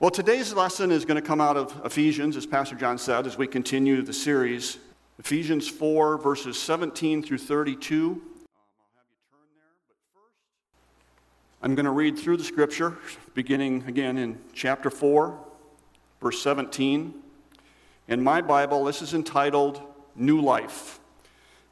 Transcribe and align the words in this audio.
Well, 0.00 0.12
today's 0.12 0.54
lesson 0.54 0.92
is 0.92 1.04
going 1.04 1.20
to 1.20 1.26
come 1.26 1.40
out 1.40 1.56
of 1.56 1.84
Ephesians, 1.84 2.36
as 2.36 2.46
Pastor 2.46 2.76
John 2.76 2.98
said, 2.98 3.26
as 3.26 3.36
we 3.36 3.48
continue 3.48 4.00
the 4.00 4.12
series. 4.12 4.78
Ephesians 5.18 5.66
4, 5.66 6.18
verses 6.18 6.56
17 6.56 7.20
through 7.20 7.38
32. 7.38 8.22
Um, 8.22 8.22
I'm 11.62 11.74
going 11.74 11.84
to 11.84 11.90
read 11.90 12.16
through 12.16 12.36
the 12.36 12.44
scripture, 12.44 12.96
beginning 13.34 13.82
again 13.88 14.18
in 14.18 14.38
chapter 14.52 14.88
4, 14.88 15.36
verse 16.20 16.40
17. 16.42 17.12
In 18.06 18.22
my 18.22 18.40
Bible, 18.40 18.84
this 18.84 19.02
is 19.02 19.14
entitled 19.14 19.82
New 20.14 20.40
Life. 20.40 21.00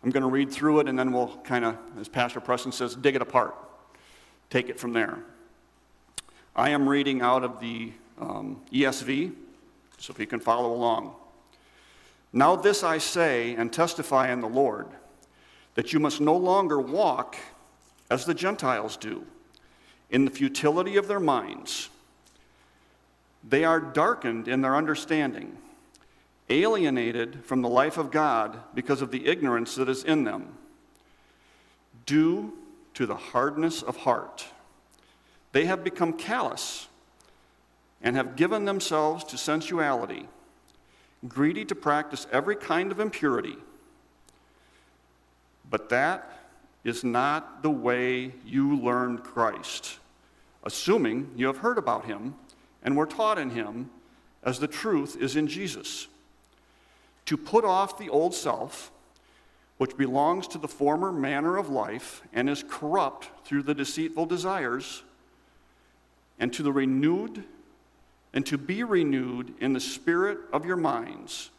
I'm 0.02 0.10
going 0.10 0.24
to 0.24 0.28
read 0.28 0.50
through 0.50 0.80
it 0.80 0.88
and 0.88 0.98
then 0.98 1.12
we'll 1.12 1.36
kind 1.44 1.64
of, 1.64 1.78
as 2.00 2.08
Pastor 2.08 2.40
Preston 2.40 2.72
says, 2.72 2.96
dig 2.96 3.14
it 3.14 3.22
apart. 3.22 3.54
Take 4.50 4.68
it 4.68 4.80
from 4.80 4.94
there. 4.94 5.20
I 6.56 6.70
am 6.70 6.88
reading 6.88 7.22
out 7.22 7.44
of 7.44 7.60
the 7.60 7.92
um, 8.18 8.60
ESV, 8.72 9.32
so 9.98 10.12
if 10.12 10.18
you 10.18 10.26
can 10.26 10.40
follow 10.40 10.72
along. 10.72 11.14
Now, 12.32 12.56
this 12.56 12.82
I 12.82 12.98
say 12.98 13.54
and 13.54 13.72
testify 13.72 14.30
in 14.30 14.40
the 14.40 14.48
Lord, 14.48 14.88
that 15.74 15.92
you 15.92 16.00
must 16.00 16.20
no 16.20 16.36
longer 16.36 16.80
walk 16.80 17.36
as 18.10 18.24
the 18.24 18.34
Gentiles 18.34 18.96
do, 18.96 19.24
in 20.10 20.24
the 20.24 20.30
futility 20.30 20.96
of 20.96 21.08
their 21.08 21.20
minds. 21.20 21.88
They 23.48 23.64
are 23.64 23.80
darkened 23.80 24.48
in 24.48 24.60
their 24.60 24.76
understanding, 24.76 25.56
alienated 26.48 27.44
from 27.44 27.62
the 27.62 27.68
life 27.68 27.96
of 27.98 28.10
God 28.10 28.60
because 28.74 29.02
of 29.02 29.10
the 29.10 29.26
ignorance 29.26 29.74
that 29.76 29.88
is 29.88 30.04
in 30.04 30.24
them, 30.24 30.56
due 32.04 32.52
to 32.94 33.06
the 33.06 33.16
hardness 33.16 33.82
of 33.82 33.98
heart. 33.98 34.46
They 35.52 35.66
have 35.66 35.84
become 35.84 36.12
callous 36.12 36.88
and 38.02 38.16
have 38.16 38.36
given 38.36 38.64
themselves 38.64 39.24
to 39.24 39.38
sensuality, 39.38 40.28
greedy 41.26 41.64
to 41.64 41.74
practice 41.74 42.26
every 42.30 42.56
kind 42.56 42.92
of 42.92 43.00
impurity. 43.00 43.56
But 45.68 45.88
that 45.88 46.30
is 46.84 47.02
not 47.02 47.62
the 47.62 47.70
way 47.70 48.32
you 48.44 48.76
learned 48.76 49.24
Christ, 49.24 49.98
assuming 50.62 51.32
you 51.36 51.46
have 51.46 51.58
heard 51.58 51.78
about 51.78 52.04
him 52.04 52.34
and 52.82 52.96
were 52.96 53.06
taught 53.06 53.38
in 53.38 53.50
him 53.50 53.90
as 54.44 54.60
the 54.60 54.68
truth 54.68 55.16
is 55.20 55.34
in 55.34 55.48
Jesus. 55.48 56.06
To 57.24 57.36
put 57.36 57.64
off 57.64 57.98
the 57.98 58.08
old 58.08 58.34
self, 58.34 58.92
which 59.78 59.96
belongs 59.96 60.46
to 60.48 60.58
the 60.58 60.68
former 60.68 61.10
manner 61.10 61.56
of 61.56 61.68
life 61.68 62.22
and 62.32 62.48
is 62.48 62.64
corrupt 62.68 63.28
through 63.44 63.64
the 63.64 63.74
deceitful 63.74 64.26
desires, 64.26 65.02
and 66.38 66.52
to 66.52 66.62
the 66.62 66.72
renewed 66.72 67.42
and 68.32 68.44
to 68.46 68.58
be 68.58 68.82
renewed 68.84 69.54
in 69.60 69.72
the 69.72 69.80
spirit 69.80 70.38
of 70.52 70.66
your 70.66 70.76
minds, 70.76 71.50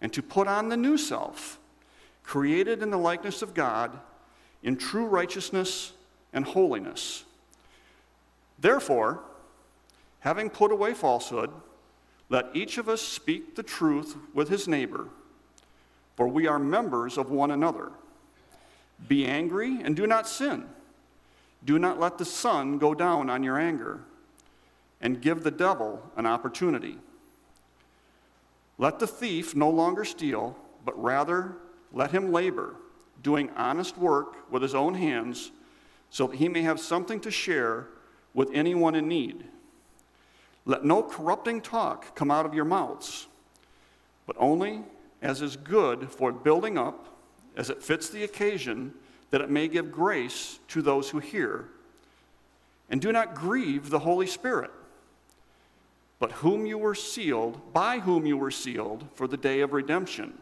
and 0.00 0.12
to 0.12 0.22
put 0.22 0.48
on 0.48 0.68
the 0.68 0.76
new 0.76 0.96
self, 0.96 1.58
created 2.22 2.82
in 2.82 2.90
the 2.90 2.96
likeness 2.96 3.42
of 3.42 3.54
God, 3.54 3.98
in 4.62 4.76
true 4.76 5.06
righteousness 5.06 5.92
and 6.32 6.44
holiness. 6.44 7.24
Therefore, 8.58 9.20
having 10.20 10.50
put 10.50 10.72
away 10.72 10.94
falsehood, 10.94 11.50
let 12.28 12.46
each 12.54 12.78
of 12.78 12.88
us 12.88 13.00
speak 13.00 13.54
the 13.54 13.62
truth 13.62 14.16
with 14.34 14.48
his 14.48 14.66
neighbor, 14.66 15.08
for 16.16 16.26
we 16.26 16.46
are 16.46 16.58
members 16.58 17.18
of 17.18 17.30
one 17.30 17.50
another. 17.50 17.92
Be 19.06 19.26
angry 19.26 19.80
and 19.82 19.94
do 19.94 20.06
not 20.06 20.26
sin. 20.26 20.66
Do 21.64 21.78
not 21.78 22.00
let 22.00 22.18
the 22.18 22.24
sun 22.24 22.78
go 22.78 22.94
down 22.94 23.28
on 23.28 23.42
your 23.42 23.58
anger 23.58 24.00
and 25.00 25.20
give 25.20 25.42
the 25.42 25.50
devil 25.50 26.02
an 26.16 26.26
opportunity. 26.26 26.98
Let 28.78 28.98
the 28.98 29.06
thief 29.06 29.54
no 29.54 29.70
longer 29.70 30.04
steal, 30.04 30.56
but 30.84 31.00
rather 31.02 31.56
let 31.92 32.10
him 32.10 32.32
labor, 32.32 32.74
doing 33.22 33.50
honest 33.56 33.96
work 33.96 34.50
with 34.50 34.62
his 34.62 34.74
own 34.74 34.94
hands, 34.94 35.50
so 36.10 36.26
that 36.26 36.36
he 36.36 36.48
may 36.48 36.62
have 36.62 36.80
something 36.80 37.20
to 37.20 37.30
share 37.30 37.88
with 38.34 38.50
anyone 38.52 38.94
in 38.94 39.08
need. 39.08 39.44
Let 40.64 40.84
no 40.84 41.02
corrupting 41.02 41.62
talk 41.62 42.14
come 42.14 42.30
out 42.30 42.46
of 42.46 42.54
your 42.54 42.64
mouths, 42.64 43.26
but 44.26 44.36
only 44.38 44.82
as 45.22 45.40
is 45.40 45.56
good 45.56 46.10
for 46.10 46.32
building 46.32 46.76
up, 46.76 47.08
as 47.56 47.70
it 47.70 47.82
fits 47.82 48.10
the 48.10 48.24
occasion, 48.24 48.92
that 49.30 49.40
it 49.40 49.50
may 49.50 49.68
give 49.68 49.90
grace 49.90 50.58
to 50.68 50.82
those 50.82 51.10
who 51.10 51.18
hear. 51.18 51.68
And 52.90 53.00
do 53.00 53.10
not 53.10 53.34
grieve 53.34 53.90
the 53.90 54.00
Holy 54.00 54.26
Spirit 54.26 54.70
but 56.18 56.32
whom 56.32 56.66
you 56.66 56.78
were 56.78 56.94
sealed, 56.94 57.72
by 57.72 57.98
whom 57.98 58.26
you 58.26 58.36
were 58.36 58.50
sealed 58.50 59.06
for 59.14 59.26
the 59.26 59.36
day 59.36 59.60
of 59.60 59.72
redemption. 59.72 60.38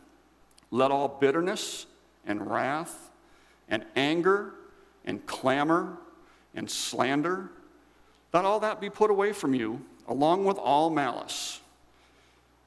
Let 0.71 0.91
all 0.91 1.09
bitterness 1.09 1.87
and 2.27 2.51
wrath 2.51 3.11
and 3.69 3.85
anger 3.97 4.55
and 5.05 5.25
clamor 5.27 5.99
and 6.55 6.71
slander, 6.71 7.51
let 8.33 8.45
all 8.45 8.61
that 8.61 8.81
be 8.81 8.91
put 8.91 9.11
away 9.11 9.33
from 9.33 9.55
you, 9.55 9.85
along 10.09 10.45
with 10.45 10.59
all 10.59 10.91
malice. 10.91 11.61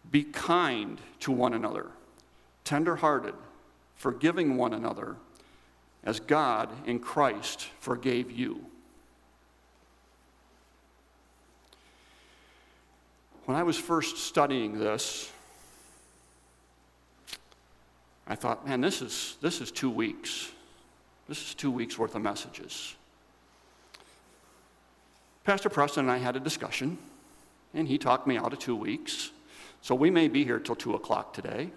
Be 0.10 0.24
kind 0.24 1.00
to 1.22 1.32
one 1.32 1.54
another, 1.54 1.88
tenderhearted, 2.64 3.36
forgiving 3.96 4.58
one 4.58 4.74
another, 4.74 5.16
as 6.04 6.20
God 6.20 6.70
in 6.86 7.00
Christ 7.00 7.68
forgave 7.80 8.32
you. 8.32 8.66
When 13.48 13.56
I 13.56 13.64
was 13.64 13.78
first 13.78 14.18
studying 14.18 14.78
this, 14.78 15.32
I 18.28 18.36
thought, 18.36 18.68
man, 18.68 18.82
this 18.82 19.02
is, 19.02 19.38
this 19.40 19.62
is 19.62 19.72
two 19.72 19.90
weeks. 19.90 20.52
This 21.30 21.42
is 21.42 21.56
two 21.56 21.72
weeks 21.72 21.98
worth 21.98 22.14
of 22.16 22.22
messages. 22.22 22.94
Pastor 25.46 25.70
Preston 25.70 26.02
and 26.02 26.12
I 26.12 26.18
had 26.18 26.36
a 26.36 26.42
discussion, 26.42 26.98
and 27.74 27.88
he 27.88 27.98
talked 27.98 28.28
me 28.28 28.38
out 28.38 28.52
of 28.52 28.60
two 28.60 28.76
weeks. 28.76 29.32
So 29.82 29.96
we 29.96 30.12
may 30.12 30.28
be 30.28 30.44
here 30.44 30.60
till 30.60 30.76
2 30.76 30.96
o'clock 30.96 31.34
today. 31.34 31.70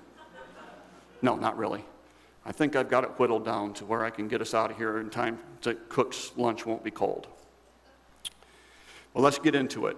No, 1.22 1.37
not 1.37 1.56
really. 1.56 1.84
I 2.44 2.50
think 2.50 2.75
I've 2.75 2.91
got 2.91 3.04
it 3.04 3.10
whittled 3.10 3.44
down 3.44 3.75
to 3.75 3.84
where 3.84 4.04
I 4.04 4.10
can 4.10 4.26
get 4.26 4.41
us 4.41 4.54
out 4.54 4.72
of 4.72 4.76
here 4.76 4.98
in 4.98 5.08
time 5.08 5.38
so 5.60 5.75
Cook's 5.88 6.32
lunch 6.37 6.66
won't 6.66 6.82
be 6.82 6.91
cold. 6.91 7.28
Well, 9.14 9.22
let's 9.22 9.38
get 9.38 9.54
into 9.54 9.87
it. 9.87 9.97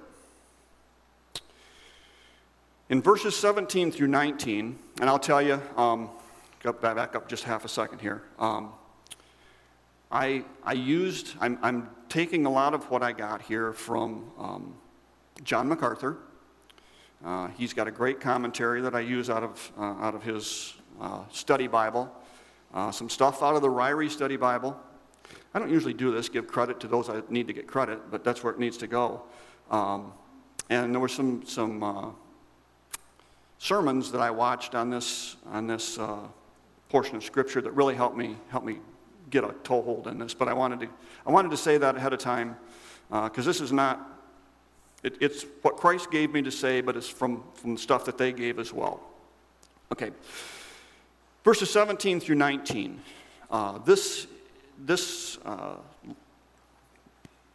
In 2.92 3.00
verses 3.00 3.34
17 3.34 3.90
through 3.90 4.08
19, 4.08 4.78
and 5.00 5.08
I'll 5.08 5.18
tell 5.18 5.40
you, 5.40 5.58
um, 5.78 6.10
go 6.62 6.74
back 6.74 7.16
up 7.16 7.26
just 7.26 7.42
half 7.42 7.64
a 7.64 7.68
second 7.68 8.00
here. 8.00 8.22
Um, 8.38 8.74
I, 10.10 10.44
I 10.62 10.74
used, 10.74 11.32
I'm, 11.40 11.58
I'm, 11.62 11.88
taking 12.10 12.44
a 12.44 12.50
lot 12.50 12.74
of 12.74 12.90
what 12.90 13.02
I 13.02 13.12
got 13.12 13.40
here 13.40 13.72
from 13.72 14.30
um, 14.38 14.74
John 15.42 15.70
MacArthur. 15.70 16.18
Uh, 17.24 17.46
he's 17.56 17.72
got 17.72 17.88
a 17.88 17.90
great 17.90 18.20
commentary 18.20 18.82
that 18.82 18.94
I 18.94 19.00
use 19.00 19.30
out 19.30 19.42
of, 19.42 19.72
uh, 19.78 19.82
out 19.82 20.14
of 20.14 20.22
his 20.22 20.74
uh, 21.00 21.22
study 21.32 21.68
Bible. 21.68 22.14
Uh, 22.74 22.90
some 22.90 23.08
stuff 23.08 23.42
out 23.42 23.56
of 23.56 23.62
the 23.62 23.70
Ryrie 23.70 24.10
Study 24.10 24.36
Bible. 24.36 24.78
I 25.54 25.58
don't 25.58 25.70
usually 25.70 25.94
do 25.94 26.12
this, 26.12 26.28
give 26.28 26.46
credit 26.46 26.78
to 26.80 26.88
those 26.88 27.08
I 27.08 27.22
need 27.30 27.46
to 27.46 27.54
get 27.54 27.66
credit, 27.66 28.10
but 28.10 28.22
that's 28.22 28.44
where 28.44 28.52
it 28.52 28.58
needs 28.58 28.76
to 28.76 28.86
go. 28.86 29.22
Um, 29.70 30.12
and 30.68 30.92
there 30.92 31.00
were 31.00 31.08
some, 31.08 31.42
some 31.46 31.82
uh, 31.82 32.10
sermons 33.62 34.10
that 34.10 34.20
I 34.20 34.32
watched 34.32 34.74
on 34.74 34.90
this, 34.90 35.36
on 35.46 35.68
this 35.68 35.96
uh, 35.96 36.18
portion 36.88 37.14
of 37.14 37.22
Scripture 37.22 37.60
that 37.60 37.70
really 37.70 37.94
helped 37.94 38.16
me, 38.16 38.36
helped 38.48 38.66
me 38.66 38.80
get 39.30 39.44
a 39.44 39.54
toehold 39.62 40.08
in 40.08 40.18
this. 40.18 40.34
But 40.34 40.48
I 40.48 40.52
wanted 40.52 40.80
to, 40.80 40.88
I 41.24 41.30
wanted 41.30 41.52
to 41.52 41.56
say 41.56 41.78
that 41.78 41.96
ahead 41.96 42.12
of 42.12 42.18
time 42.18 42.56
because 43.08 43.46
uh, 43.46 43.50
this 43.50 43.60
is 43.60 43.70
not, 43.70 44.20
it, 45.04 45.16
it's 45.20 45.46
what 45.62 45.76
Christ 45.76 46.10
gave 46.10 46.32
me 46.32 46.42
to 46.42 46.50
say, 46.50 46.80
but 46.80 46.96
it's 46.96 47.08
from, 47.08 47.44
from 47.54 47.76
stuff 47.76 48.04
that 48.06 48.18
they 48.18 48.32
gave 48.32 48.58
as 48.58 48.72
well. 48.72 49.00
Okay. 49.92 50.10
Verses 51.44 51.70
17 51.70 52.18
through 52.18 52.34
19. 52.34 53.00
Uh, 53.48 53.78
this 53.78 54.26
this 54.84 55.38
uh, 55.44 55.76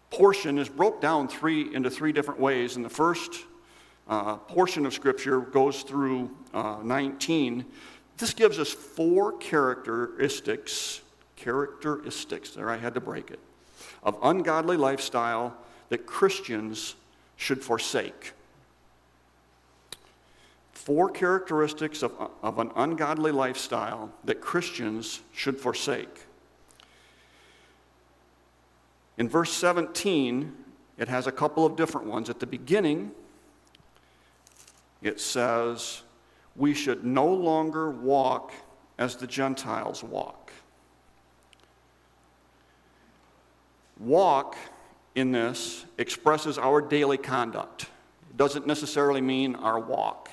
portion 0.09 0.57
is 0.57 0.69
broke 0.69 1.01
down 1.01 1.27
three 1.27 1.75
into 1.75 1.89
three 1.89 2.13
different 2.13 2.39
ways. 2.39 2.77
In 2.77 2.83
the 2.83 2.89
first 2.89 3.43
uh, 4.09 4.37
portion 4.37 4.85
of 4.85 4.93
Scripture 4.93 5.41
goes 5.41 5.83
through 5.83 6.31
uh, 6.53 6.77
19. 6.83 7.65
This 8.17 8.33
gives 8.33 8.59
us 8.59 8.71
four 8.71 9.33
characteristics, 9.33 11.01
characteristics, 11.35 12.51
there 12.51 12.69
I 12.69 12.77
had 12.77 12.93
to 12.93 13.01
break 13.01 13.31
it, 13.31 13.39
of 14.03 14.17
ungodly 14.23 14.77
lifestyle 14.77 15.55
that 15.89 16.05
Christians 16.05 16.95
should 17.35 17.63
forsake. 17.63 18.33
Four 20.71 21.09
characteristics 21.09 22.01
of, 22.01 22.13
of 22.41 22.59
an 22.59 22.71
ungodly 22.75 23.31
lifestyle 23.31 24.11
that 24.23 24.41
Christians 24.41 25.21
should 25.33 25.59
forsake. 25.59 26.25
In 29.17 29.27
verse 29.27 29.51
17, 29.51 30.53
it 30.97 31.07
has 31.07 31.27
a 31.27 31.31
couple 31.31 31.65
of 31.65 31.75
different 31.75 32.07
ones. 32.07 32.29
At 32.29 32.39
the 32.39 32.47
beginning, 32.47 33.11
it 35.01 35.19
says, 35.19 36.01
we 36.55 36.73
should 36.73 37.03
no 37.03 37.27
longer 37.27 37.89
walk 37.89 38.51
as 38.97 39.15
the 39.15 39.27
Gentiles 39.27 40.03
walk. 40.03 40.51
Walk 43.99 44.55
in 45.15 45.31
this 45.31 45.85
expresses 45.97 46.57
our 46.57 46.81
daily 46.81 47.17
conduct. 47.17 47.83
It 48.29 48.37
doesn't 48.37 48.67
necessarily 48.67 49.21
mean 49.21 49.55
our 49.55 49.79
walk, 49.79 50.29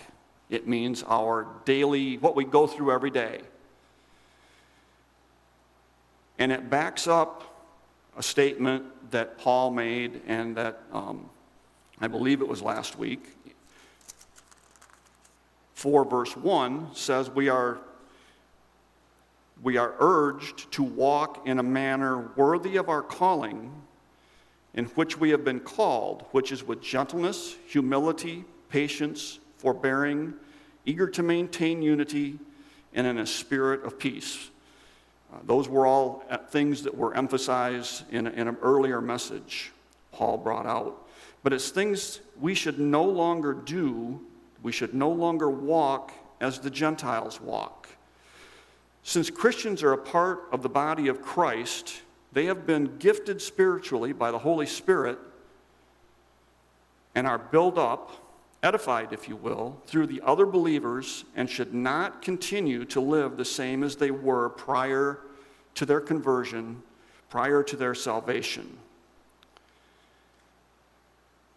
it 0.50 0.69
means 0.69 1.02
our 1.06 1.46
daily, 1.64 2.19
what 2.19 2.37
we 2.37 2.44
go 2.44 2.67
through 2.67 2.93
every 2.93 3.10
day. 3.10 3.40
And 6.38 6.52
it 6.52 6.69
backs 6.69 7.06
up 7.06 7.55
a 8.17 8.22
statement 8.22 9.10
that 9.10 9.38
Paul 9.38 9.70
made 9.70 10.22
and 10.26 10.56
that 10.56 10.82
um, 10.93 11.28
I 12.00 12.08
believe 12.08 12.40
it 12.40 12.49
was 12.49 12.60
last 12.60 12.99
week. 12.99 13.53
4 15.74 16.04
verse 16.04 16.36
1 16.36 16.94
says 16.94 17.30
we 17.30 17.48
are 17.48 17.78
we 19.62 19.76
are 19.76 19.94
urged 19.98 20.70
to 20.72 20.82
walk 20.82 21.46
in 21.46 21.58
a 21.58 21.62
manner 21.62 22.30
worthy 22.36 22.76
of 22.76 22.88
our 22.88 23.02
calling 23.02 23.72
in 24.74 24.86
which 24.86 25.18
we 25.18 25.30
have 25.30 25.44
been 25.44 25.60
called, 25.60 26.24
which 26.32 26.50
is 26.50 26.66
with 26.66 26.82
gentleness, 26.82 27.56
humility, 27.66 28.44
patience, 28.68 29.38
forbearing, 29.56 30.34
eager 30.84 31.06
to 31.06 31.22
maintain 31.22 31.80
unity, 31.80 32.38
and 32.92 33.06
in 33.06 33.18
a 33.18 33.26
spirit 33.26 33.84
of 33.84 33.98
peace. 33.98 34.50
Uh, 35.32 35.38
those 35.44 35.68
were 35.68 35.86
all 35.86 36.24
uh, 36.28 36.36
things 36.36 36.82
that 36.82 36.96
were 36.96 37.16
emphasized 37.16 38.04
in, 38.12 38.26
in 38.26 38.48
an 38.48 38.56
earlier 38.62 39.00
message 39.00 39.72
Paul 40.12 40.38
brought 40.38 40.66
out. 40.66 41.06
But 41.42 41.52
it's 41.52 41.70
things 41.70 42.20
we 42.40 42.54
should 42.54 42.78
no 42.78 43.04
longer 43.04 43.52
do, 43.52 44.20
we 44.64 44.72
should 44.72 44.94
no 44.94 45.11
longer 45.11 45.49
walk 45.49 46.11
as 46.40 46.58
the 46.58 46.70
Gentiles 46.70 47.40
walk. 47.40 47.88
Since 49.05 49.28
Christians 49.28 49.82
are 49.82 49.93
a 49.93 49.99
part 49.99 50.49
of 50.50 50.62
the 50.62 50.69
body 50.70 51.06
of 51.06 51.20
Christ, 51.20 52.00
they 52.32 52.46
have 52.46 52.66
been 52.66 52.96
gifted 52.96 53.40
spiritually 53.43 54.14
by 54.14 54.31
the 54.31 54.38
Holy 54.38 54.66
Spirit 54.66 55.19
and 57.14 57.26
are 57.26 57.38
built 57.38 57.76
up, 57.76 58.11
edified, 58.62 59.12
if 59.12 59.28
you 59.28 59.37
will, 59.37 59.81
through 59.87 60.06
the 60.06 60.22
other 60.25 60.46
believers 60.46 61.26
and 61.37 61.49
should 61.49 61.75
not 61.75 62.22
continue 62.22 62.87
to 62.87 63.00
live 63.00 63.37
the 63.37 63.44
same 63.44 63.84
as 63.84 63.96
they 63.96 64.10
were 64.10 64.49
prior 64.49 65.20
to 65.75 65.84
their 65.84 66.00
conversion, 66.00 66.82
prior 67.28 67.62
to 67.62 67.76
their 67.76 67.94
salvation. 67.94 68.78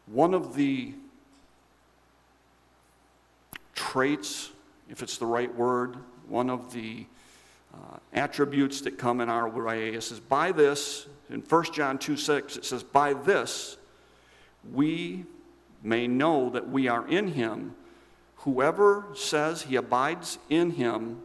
One 0.07 0.33
of 0.33 0.55
the 0.55 0.93
traits, 3.77 4.49
if 4.89 5.01
it's 5.03 5.17
the 5.17 5.25
right 5.25 5.53
word, 5.55 5.95
one 6.27 6.49
of 6.49 6.73
the 6.73 7.05
uh, 7.73 7.97
attributes 8.11 8.81
that 8.81 8.97
come 8.97 9.21
in 9.21 9.29
our 9.29 9.47
way. 9.47 9.93
It 9.93 10.01
says, 10.01 10.19
By 10.19 10.51
this, 10.51 11.07
in 11.29 11.41
1 11.41 11.63
John 11.73 11.97
2 11.97 12.17
6, 12.17 12.57
it 12.57 12.65
says, 12.65 12.83
By 12.83 13.13
this 13.13 13.77
we 14.73 15.25
may 15.83 16.07
know 16.07 16.49
that 16.49 16.67
we 16.67 16.87
are 16.87 17.07
in 17.07 17.29
him. 17.29 17.75
Whoever 18.37 19.05
says 19.13 19.61
he 19.61 19.75
abides 19.75 20.39
in 20.49 20.71
him 20.71 21.21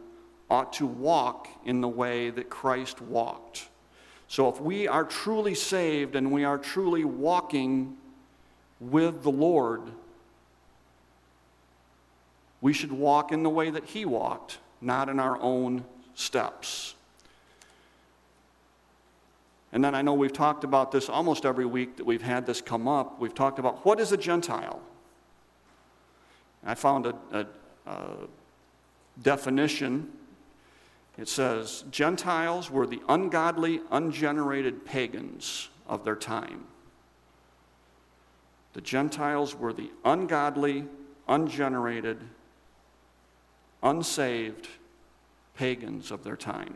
ought 0.49 0.73
to 0.73 0.85
walk 0.85 1.47
in 1.65 1.81
the 1.81 1.87
way 1.87 2.29
that 2.29 2.49
Christ 2.49 3.01
walked. 3.01 3.67
So 4.27 4.47
if 4.47 4.61
we 4.61 4.87
are 4.87 5.03
truly 5.03 5.55
saved 5.55 6.15
and 6.15 6.31
we 6.31 6.43
are 6.43 6.57
truly 6.57 7.03
walking 7.03 7.97
with 8.79 9.23
the 9.23 9.31
Lord, 9.31 9.81
we 12.63 12.71
should 12.71 12.93
walk 12.93 13.33
in 13.33 13.43
the 13.43 13.49
way 13.49 13.69
that 13.69 13.83
he 13.83 14.05
walked, 14.05 14.57
not 14.79 15.09
in 15.09 15.19
our 15.19 15.37
own 15.41 15.83
steps. 16.15 16.95
And 19.73 19.83
then 19.83 19.93
I 19.93 20.01
know 20.01 20.13
we've 20.13 20.31
talked 20.31 20.63
about 20.63 20.89
this 20.89 21.09
almost 21.09 21.45
every 21.45 21.65
week 21.65 21.97
that 21.97 22.05
we've 22.05 22.21
had 22.21 22.45
this 22.45 22.61
come 22.61 22.87
up. 22.87 23.19
We've 23.19 23.35
talked 23.35 23.59
about 23.59 23.85
what 23.85 23.99
is 23.99 24.13
a 24.13 24.17
Gentile? 24.17 24.81
I 26.65 26.73
found 26.73 27.05
a, 27.05 27.15
a, 27.33 27.45
a 27.85 28.07
definition. 29.21 30.13
It 31.17 31.27
says 31.27 31.83
Gentiles 31.91 32.71
were 32.71 32.87
the 32.87 33.01
ungodly, 33.09 33.81
ungenerated 33.91 34.85
pagans 34.85 35.67
of 35.85 36.05
their 36.05 36.15
time. 36.15 36.63
The 38.71 38.79
Gentiles 38.81 39.53
were 39.53 39.73
the 39.73 39.91
ungodly, 40.05 40.85
ungenerated, 41.27 42.21
unsaved 43.83 44.67
pagans 45.55 46.09
of 46.09 46.23
their 46.23 46.37
time. 46.37 46.75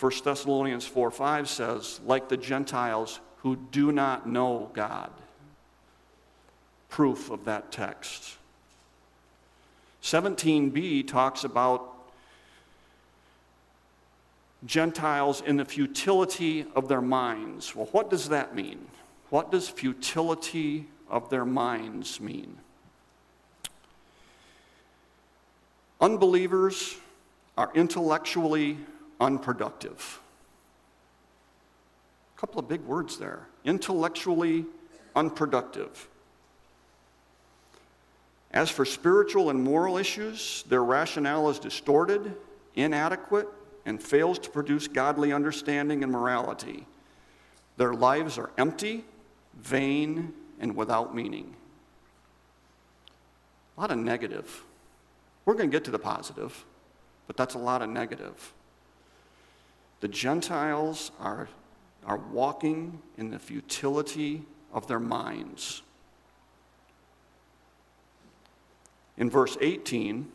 1 0.00 0.12
Thessalonians 0.24 0.86
4 0.86 1.10
5 1.10 1.48
says, 1.48 2.00
like 2.04 2.28
the 2.28 2.36
Gentiles 2.36 3.20
who 3.38 3.56
do 3.56 3.92
not 3.92 4.28
know 4.28 4.70
God. 4.72 5.10
Proof 6.88 7.30
of 7.30 7.44
that 7.44 7.70
text. 7.70 8.36
17b 10.02 11.06
talks 11.06 11.44
about 11.44 11.88
Gentiles 14.66 15.40
in 15.40 15.56
the 15.56 15.64
futility 15.64 16.66
of 16.74 16.88
their 16.88 17.00
minds. 17.00 17.74
Well, 17.74 17.88
what 17.92 18.10
does 18.10 18.28
that 18.28 18.54
mean? 18.54 18.86
What 19.30 19.50
does 19.50 19.68
futility 19.68 20.86
of 21.08 21.30
their 21.30 21.44
minds 21.44 22.20
mean? 22.20 22.58
Unbelievers 26.02 26.96
are 27.56 27.70
intellectually 27.74 28.76
unproductive. 29.20 30.20
A 32.36 32.40
couple 32.40 32.58
of 32.58 32.68
big 32.68 32.80
words 32.80 33.18
there. 33.18 33.46
Intellectually 33.64 34.66
unproductive. 35.14 36.08
As 38.50 38.68
for 38.68 38.84
spiritual 38.84 39.48
and 39.48 39.62
moral 39.62 39.96
issues, 39.96 40.64
their 40.68 40.82
rationale 40.82 41.48
is 41.48 41.60
distorted, 41.60 42.34
inadequate, 42.74 43.46
and 43.86 44.02
fails 44.02 44.40
to 44.40 44.50
produce 44.50 44.88
godly 44.88 45.32
understanding 45.32 46.02
and 46.02 46.10
morality. 46.10 46.84
Their 47.76 47.94
lives 47.94 48.38
are 48.38 48.50
empty, 48.58 49.04
vain, 49.56 50.34
and 50.58 50.74
without 50.74 51.14
meaning. 51.14 51.54
A 53.76 53.80
lot 53.80 53.92
of 53.92 53.98
negative. 53.98 54.64
We're 55.44 55.54
going 55.54 55.70
to 55.70 55.74
get 55.74 55.84
to 55.84 55.90
the 55.90 55.98
positive, 55.98 56.64
but 57.26 57.36
that's 57.36 57.54
a 57.54 57.58
lot 57.58 57.82
of 57.82 57.88
negative. 57.88 58.52
The 60.00 60.08
Gentiles 60.08 61.10
are, 61.18 61.48
are 62.06 62.18
walking 62.18 63.00
in 63.16 63.30
the 63.30 63.38
futility 63.38 64.42
of 64.72 64.86
their 64.86 65.00
minds. 65.00 65.82
In 69.16 69.28
verse 69.30 69.56
18, 69.60 70.30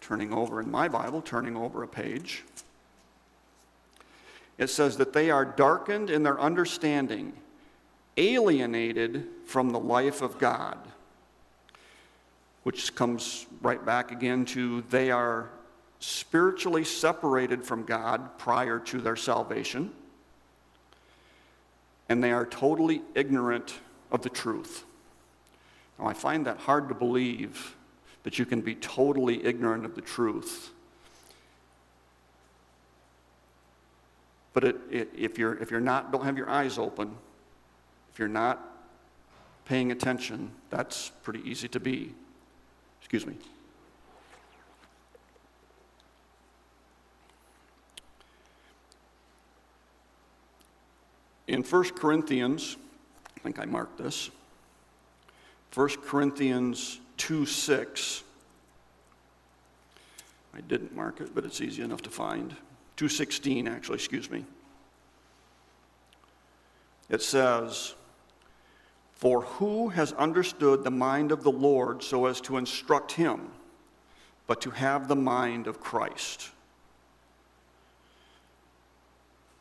turning 0.00 0.32
over 0.32 0.60
in 0.60 0.70
my 0.70 0.88
Bible, 0.88 1.22
turning 1.22 1.56
over 1.56 1.82
a 1.82 1.88
page, 1.88 2.44
it 4.58 4.68
says 4.68 4.96
that 4.98 5.12
they 5.12 5.30
are 5.30 5.44
darkened 5.44 6.10
in 6.10 6.22
their 6.22 6.38
understanding, 6.40 7.32
alienated 8.16 9.26
from 9.46 9.70
the 9.70 9.78
life 9.78 10.22
of 10.22 10.38
God 10.38 10.78
which 12.62 12.94
comes 12.94 13.46
right 13.62 13.84
back 13.84 14.12
again 14.12 14.44
to 14.44 14.82
they 14.90 15.10
are 15.10 15.50
spiritually 15.98 16.84
separated 16.84 17.64
from 17.64 17.84
God 17.84 18.38
prior 18.38 18.78
to 18.78 19.00
their 19.00 19.16
salvation, 19.16 19.92
and 22.08 22.22
they 22.22 22.32
are 22.32 22.46
totally 22.46 23.02
ignorant 23.14 23.74
of 24.10 24.22
the 24.22 24.30
truth. 24.30 24.84
Now, 25.98 26.06
I 26.06 26.14
find 26.14 26.46
that 26.46 26.58
hard 26.58 26.88
to 26.88 26.94
believe 26.94 27.76
that 28.22 28.38
you 28.38 28.46
can 28.46 28.60
be 28.60 28.74
totally 28.74 29.44
ignorant 29.44 29.84
of 29.84 29.94
the 29.94 30.00
truth. 30.00 30.70
But 34.52 34.64
it, 34.64 34.76
it, 34.90 35.08
if, 35.16 35.38
you're, 35.38 35.56
if 35.62 35.70
you're 35.70 35.80
not, 35.80 36.10
don't 36.10 36.24
have 36.24 36.36
your 36.36 36.50
eyes 36.50 36.78
open, 36.78 37.14
if 38.12 38.18
you're 38.18 38.28
not 38.28 38.66
paying 39.64 39.92
attention, 39.92 40.50
that's 40.70 41.12
pretty 41.22 41.48
easy 41.48 41.68
to 41.68 41.80
be. 41.80 42.14
Excuse 43.12 43.26
me. 43.26 43.34
In 51.48 51.64
1 51.64 51.84
Corinthians, 51.96 52.76
I 53.36 53.40
think 53.40 53.58
I 53.58 53.64
marked 53.64 53.98
this. 53.98 54.30
1 55.74 55.88
Corinthians 56.04 57.00
2 57.16 57.46
6. 57.46 58.22
I 60.54 60.60
didn't 60.60 60.94
mark 60.94 61.20
it, 61.20 61.34
but 61.34 61.44
it's 61.44 61.60
easy 61.60 61.82
enough 61.82 62.02
to 62.02 62.10
find. 62.10 62.52
216, 62.94 63.66
actually, 63.66 63.96
excuse 63.96 64.30
me. 64.30 64.44
It 67.08 67.22
says, 67.22 67.96
For 69.20 69.42
who 69.42 69.90
has 69.90 70.14
understood 70.14 70.82
the 70.82 70.90
mind 70.90 71.30
of 71.30 71.42
the 71.42 71.52
Lord 71.52 72.02
so 72.02 72.24
as 72.24 72.40
to 72.42 72.56
instruct 72.56 73.12
him, 73.12 73.50
but 74.46 74.62
to 74.62 74.70
have 74.70 75.08
the 75.08 75.16
mind 75.16 75.66
of 75.66 75.78
Christ? 75.78 76.48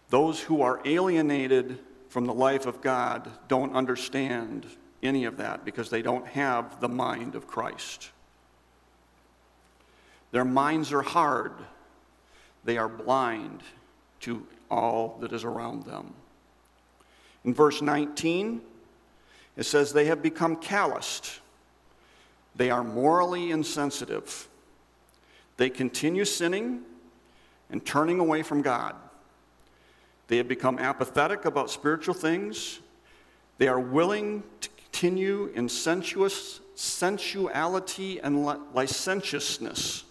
Those 0.10 0.40
who 0.40 0.62
are 0.62 0.80
alienated 0.86 1.78
from 2.08 2.26
the 2.26 2.34
life 2.34 2.68
of 2.68 2.80
God 2.80 3.30
don't 3.50 3.76
understand 3.76 4.66
any 5.04 5.26
of 5.26 5.36
that 5.36 5.66
because 5.66 5.90
they 5.90 6.02
don't 6.02 6.28
have 6.28 6.80
the 6.80 6.88
mind 6.88 7.36
of 7.36 7.46
Christ. 7.46 8.12
Their 10.32 10.46
minds 10.46 10.94
are 10.94 11.02
hard, 11.02 11.52
they 12.64 12.78
are 12.78 12.88
blind 12.88 13.62
to 14.22 14.48
all 14.72 15.18
that 15.20 15.34
is 15.34 15.44
around 15.44 15.84
them. 15.84 16.14
In 17.44 17.54
verse 17.54 17.82
19, 17.82 18.62
it 19.60 19.66
says, 19.66 19.92
They 19.92 20.06
have 20.06 20.24
become 20.24 20.56
calloused. 20.56 21.42
They 22.56 22.72
are 22.72 22.84
morally 22.84 23.52
insensitive. 23.52 24.48
They 25.58 25.70
continue 25.70 26.24
sinning 26.24 26.84
and 27.70 27.86
turning 27.86 28.20
away 28.20 28.42
from 28.42 28.62
God. 28.62 28.96
They 30.30 30.38
have 30.38 30.48
become 30.48 30.80
apathetic 30.80 31.44
about 31.44 31.70
spiritual 31.70 32.14
things. 32.14 32.80
They 33.58 33.68
are 33.68 33.80
willing 33.80 34.44
to 34.62 34.70
continue 34.70 35.52
in 35.54 35.68
sensuous 35.68 36.62
sensuality 36.76 38.22
and 38.22 38.46
licentiousness. 38.74 40.06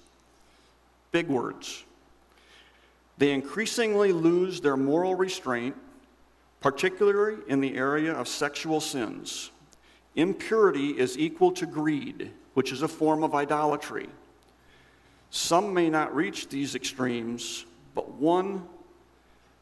Big 1.11 1.29
words. 1.29 1.85
They 3.17 3.33
increasingly 3.33 4.13
lose 4.13 4.61
their 4.61 4.77
moral 4.77 5.15
restraint, 5.15 5.75
particularly 6.61 7.39
in 7.49 7.61
the 7.61 7.77
area 7.77 8.13
of 8.13 8.29
sexual 8.29 8.81
sins. 8.81 9.51
Impurity 10.17 10.99
is 10.99 11.19
equal 11.19 11.53
to 11.53 11.67
greed, 11.67 12.31
which 12.55 12.73
is 12.73 12.83
a 12.83 12.89
form 12.89 13.23
of 13.23 13.35
idolatry. 13.35 14.09
Some 15.31 15.73
may 15.73 15.89
not 15.89 16.15
reach 16.15 16.49
these 16.49 16.75
extremes, 16.75 17.65
but 17.95 18.11
one 18.13 18.67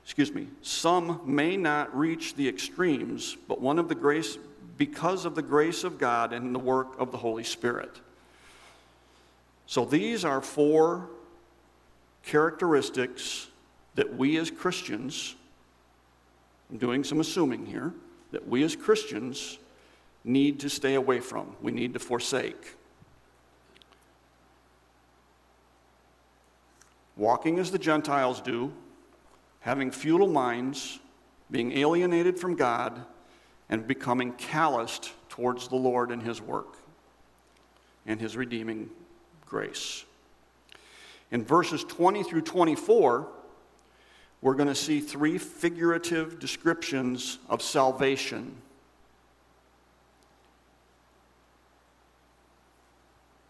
excuse 0.06 0.32
me, 0.32 0.46
some 0.62 1.20
may 1.24 1.56
not 1.56 1.94
reach 1.96 2.36
the 2.36 2.48
extremes, 2.48 3.36
but 3.48 3.60
one 3.60 3.76
of 3.76 3.88
the 3.88 3.94
grace, 3.96 4.38
because 4.78 5.24
of 5.24 5.34
the 5.34 5.42
grace 5.42 5.82
of 5.82 5.98
God 5.98 6.32
and 6.32 6.54
the 6.54 6.60
work 6.60 6.94
of 7.00 7.10
the 7.10 7.18
Holy 7.18 7.42
Spirit. 7.42 7.90
So 9.66 9.84
these 9.84 10.24
are 10.24 10.40
four 10.40 11.08
characteristics 12.22 13.48
that 13.96 14.16
we 14.16 14.36
as 14.36 14.48
Christians, 14.48 15.34
I'm 16.70 16.78
doing 16.78 17.04
some 17.04 17.20
assuming 17.20 17.66
here, 17.66 17.92
that 18.32 18.46
we 18.48 18.62
as 18.64 18.74
Christians 18.74 19.58
need 20.24 20.60
to 20.60 20.68
stay 20.68 20.94
away 20.94 21.20
from, 21.20 21.54
we 21.62 21.72
need 21.72 21.92
to 21.94 22.00
forsake. 22.00 22.74
Walking 27.16 27.58
as 27.58 27.70
the 27.70 27.78
Gentiles 27.78 28.40
do, 28.40 28.72
having 29.60 29.90
futile 29.90 30.28
minds, 30.28 30.98
being 31.50 31.72
alienated 31.72 32.38
from 32.38 32.56
God, 32.56 33.04
and 33.68 33.86
becoming 33.86 34.32
calloused 34.32 35.12
towards 35.28 35.68
the 35.68 35.76
Lord 35.76 36.10
and 36.10 36.22
His 36.22 36.40
work 36.40 36.76
and 38.06 38.20
His 38.20 38.36
redeeming 38.36 38.90
grace. 39.44 40.04
In 41.30 41.44
verses 41.44 41.84
20 41.84 42.22
through 42.22 42.42
24, 42.42 43.28
we're 44.42 44.54
going 44.54 44.68
to 44.68 44.74
see 44.74 45.00
three 45.00 45.38
figurative 45.38 46.38
descriptions 46.38 47.38
of 47.48 47.62
salvation. 47.62 48.54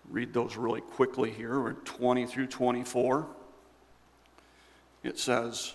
Read 0.08 0.32
those 0.32 0.56
really 0.56 0.80
quickly 0.80 1.30
here. 1.30 1.60
We're 1.60 1.72
20 1.72 2.26
through 2.26 2.46
24. 2.46 3.26
It 5.02 5.18
says, 5.18 5.74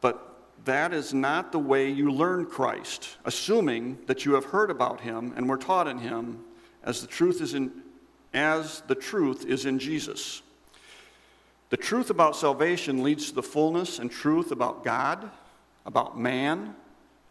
but 0.00 0.38
that 0.64 0.92
is 0.92 1.14
not 1.14 1.52
the 1.52 1.58
way 1.58 1.90
you 1.90 2.10
learn 2.10 2.46
Christ, 2.46 3.16
assuming 3.24 3.98
that 4.06 4.24
you 4.24 4.34
have 4.34 4.44
heard 4.46 4.70
about 4.70 5.00
him 5.00 5.32
and 5.36 5.48
were 5.48 5.56
taught 5.56 5.86
in 5.86 5.98
him 5.98 6.40
as 6.82 7.00
the 7.00 7.06
truth 7.06 7.40
is 7.40 7.54
in 7.54 7.72
as 8.34 8.82
the 8.82 8.94
truth 8.94 9.46
is 9.46 9.64
in 9.64 9.78
Jesus. 9.78 10.42
The 11.70 11.76
truth 11.76 12.08
about 12.08 12.34
salvation 12.34 13.02
leads 13.02 13.28
to 13.28 13.34
the 13.34 13.42
fullness 13.42 13.98
and 13.98 14.10
truth 14.10 14.52
about 14.52 14.84
God, 14.84 15.30
about 15.84 16.18
man, 16.18 16.74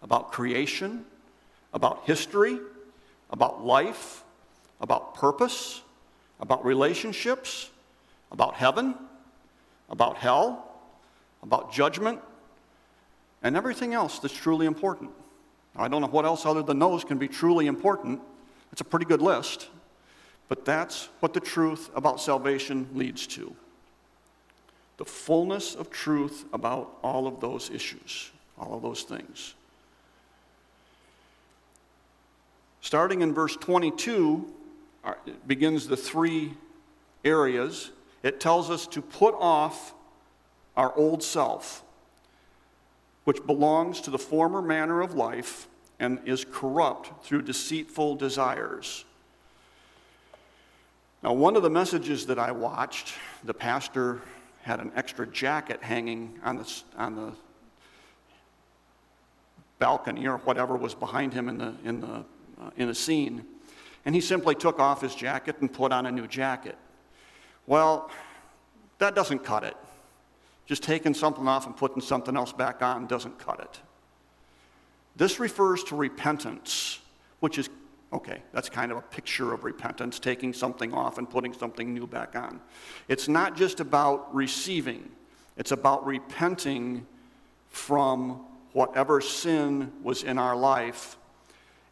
about 0.04 0.32
creation, 0.32 1.06
about 1.74 2.06
history, 2.06 2.60
about 3.32 3.66
life, 3.66 4.24
about 4.80 5.16
purpose, 5.16 5.82
about 6.40 6.64
relationships, 6.64 7.72
about 8.32 8.54
heaven, 8.54 8.96
about 9.90 10.18
hell, 10.18 10.72
about 11.42 11.74
judgment, 11.74 12.20
and 13.42 13.58
everything 13.58 13.96
else 13.96 14.20
that's 14.20 14.36
truly 14.36 14.68
important. 14.68 15.10
I 15.76 15.88
don't 15.88 16.02
know 16.02 16.08
what 16.08 16.26
else 16.26 16.46
other 16.46 16.62
than 16.62 16.78
those 16.78 17.04
can 17.04 17.18
be 17.18 17.28
truly 17.28 17.66
important. 17.66 18.22
It's 18.72 18.82
a 18.82 18.86
pretty 18.86 19.06
good 19.06 19.22
list, 19.22 19.68
but 20.48 20.64
that's 20.64 21.10
what 21.22 21.34
the 21.34 21.40
truth 21.40 21.90
about 21.96 22.22
salvation 22.22 22.88
leads 22.94 23.26
to 23.28 23.56
the 24.98 25.06
fullness 25.06 25.76
of 25.76 25.90
truth 25.90 26.46
about 26.54 26.98
all 27.04 27.28
of 27.28 27.40
those 27.40 27.70
issues, 27.70 28.32
all 28.60 28.74
of 28.74 28.82
those 28.82 29.04
things. 29.04 29.54
Starting 32.82 33.22
in 33.22 33.34
verse 33.34 33.56
22, 33.58 34.54
uh, 35.04 35.14
begins 35.46 35.88
the 35.88 35.98
three 35.98 36.54
areas. 37.24 37.92
It 38.24 38.40
tells 38.40 38.70
us 38.70 38.88
to 38.88 39.02
put 39.02 39.36
off 39.38 39.94
our 40.76 40.94
old 40.96 41.24
self 41.24 41.84
which 43.28 43.46
belongs 43.46 44.00
to 44.00 44.10
the 44.10 44.18
former 44.18 44.62
manner 44.62 45.02
of 45.02 45.14
life 45.14 45.68
and 46.00 46.18
is 46.26 46.46
corrupt 46.50 47.26
through 47.26 47.42
deceitful 47.42 48.16
desires. 48.16 49.04
Now, 51.22 51.34
one 51.34 51.58
of 51.58 51.62
the 51.64 51.70
messages 51.70 52.28
that 52.28 52.40
I 52.40 52.54
watched, 52.54 53.14
the 53.44 53.54
pastor 53.54 54.22
had 54.68 54.82
an 54.82 54.92
extra 54.96 55.26
jacket 55.26 55.82
hanging 55.82 56.38
on 56.44 56.58
the, 56.58 56.82
on 56.98 57.16
the 57.16 57.32
balcony 59.80 60.28
or 60.28 60.38
whatever 60.40 60.76
was 60.76 60.94
behind 60.94 61.34
him 61.34 61.48
in 61.48 61.58
the, 61.58 61.74
in, 61.86 62.02
the, 62.02 62.26
uh, 62.62 62.70
in 62.76 62.88
the 62.88 62.96
scene. 62.96 63.46
And 64.06 64.14
he 64.14 64.20
simply 64.20 64.56
took 64.56 64.80
off 64.80 65.02
his 65.02 65.16
jacket 65.16 65.56
and 65.62 65.72
put 65.72 65.92
on 65.94 66.06
a 66.06 66.12
new 66.12 66.28
jacket. 66.28 66.78
Well, 67.66 68.12
that 69.00 69.16
doesn't 69.16 69.40
cut 69.40 69.64
it. 69.64 69.78
Just 70.66 70.84
taking 70.84 71.14
something 71.14 71.48
off 71.48 71.66
and 71.66 71.76
putting 71.76 72.02
something 72.02 72.36
else 72.36 72.52
back 72.52 72.82
on 72.82 73.08
doesn't 73.08 73.40
cut 73.40 73.62
it. 73.62 73.80
This 75.16 75.40
refers 75.40 75.84
to 75.86 75.96
repentance, 75.96 77.00
which 77.40 77.58
is, 77.58 77.70
okay, 78.14 78.42
that's 78.54 78.70
kind 78.70 78.92
of 78.92 78.98
a 78.98 79.02
picture 79.02 79.54
of 79.54 79.64
repentance, 79.64 80.20
taking 80.20 80.54
something 80.54 80.94
off 80.94 81.18
and 81.18 81.30
putting 81.30 81.54
something 81.54 81.94
new 81.94 82.08
back 82.08 82.36
on. 82.36 82.62
It's 83.08 83.28
not 83.28 83.58
just 83.58 83.80
about 83.80 84.34
receiving, 84.34 85.10
it's 85.58 85.72
about 85.72 86.06
repenting 86.06 87.06
from 87.70 88.46
whatever 88.74 89.22
sin 89.22 89.92
was 90.04 90.24
in 90.24 90.38
our 90.38 90.56
life 90.56 91.18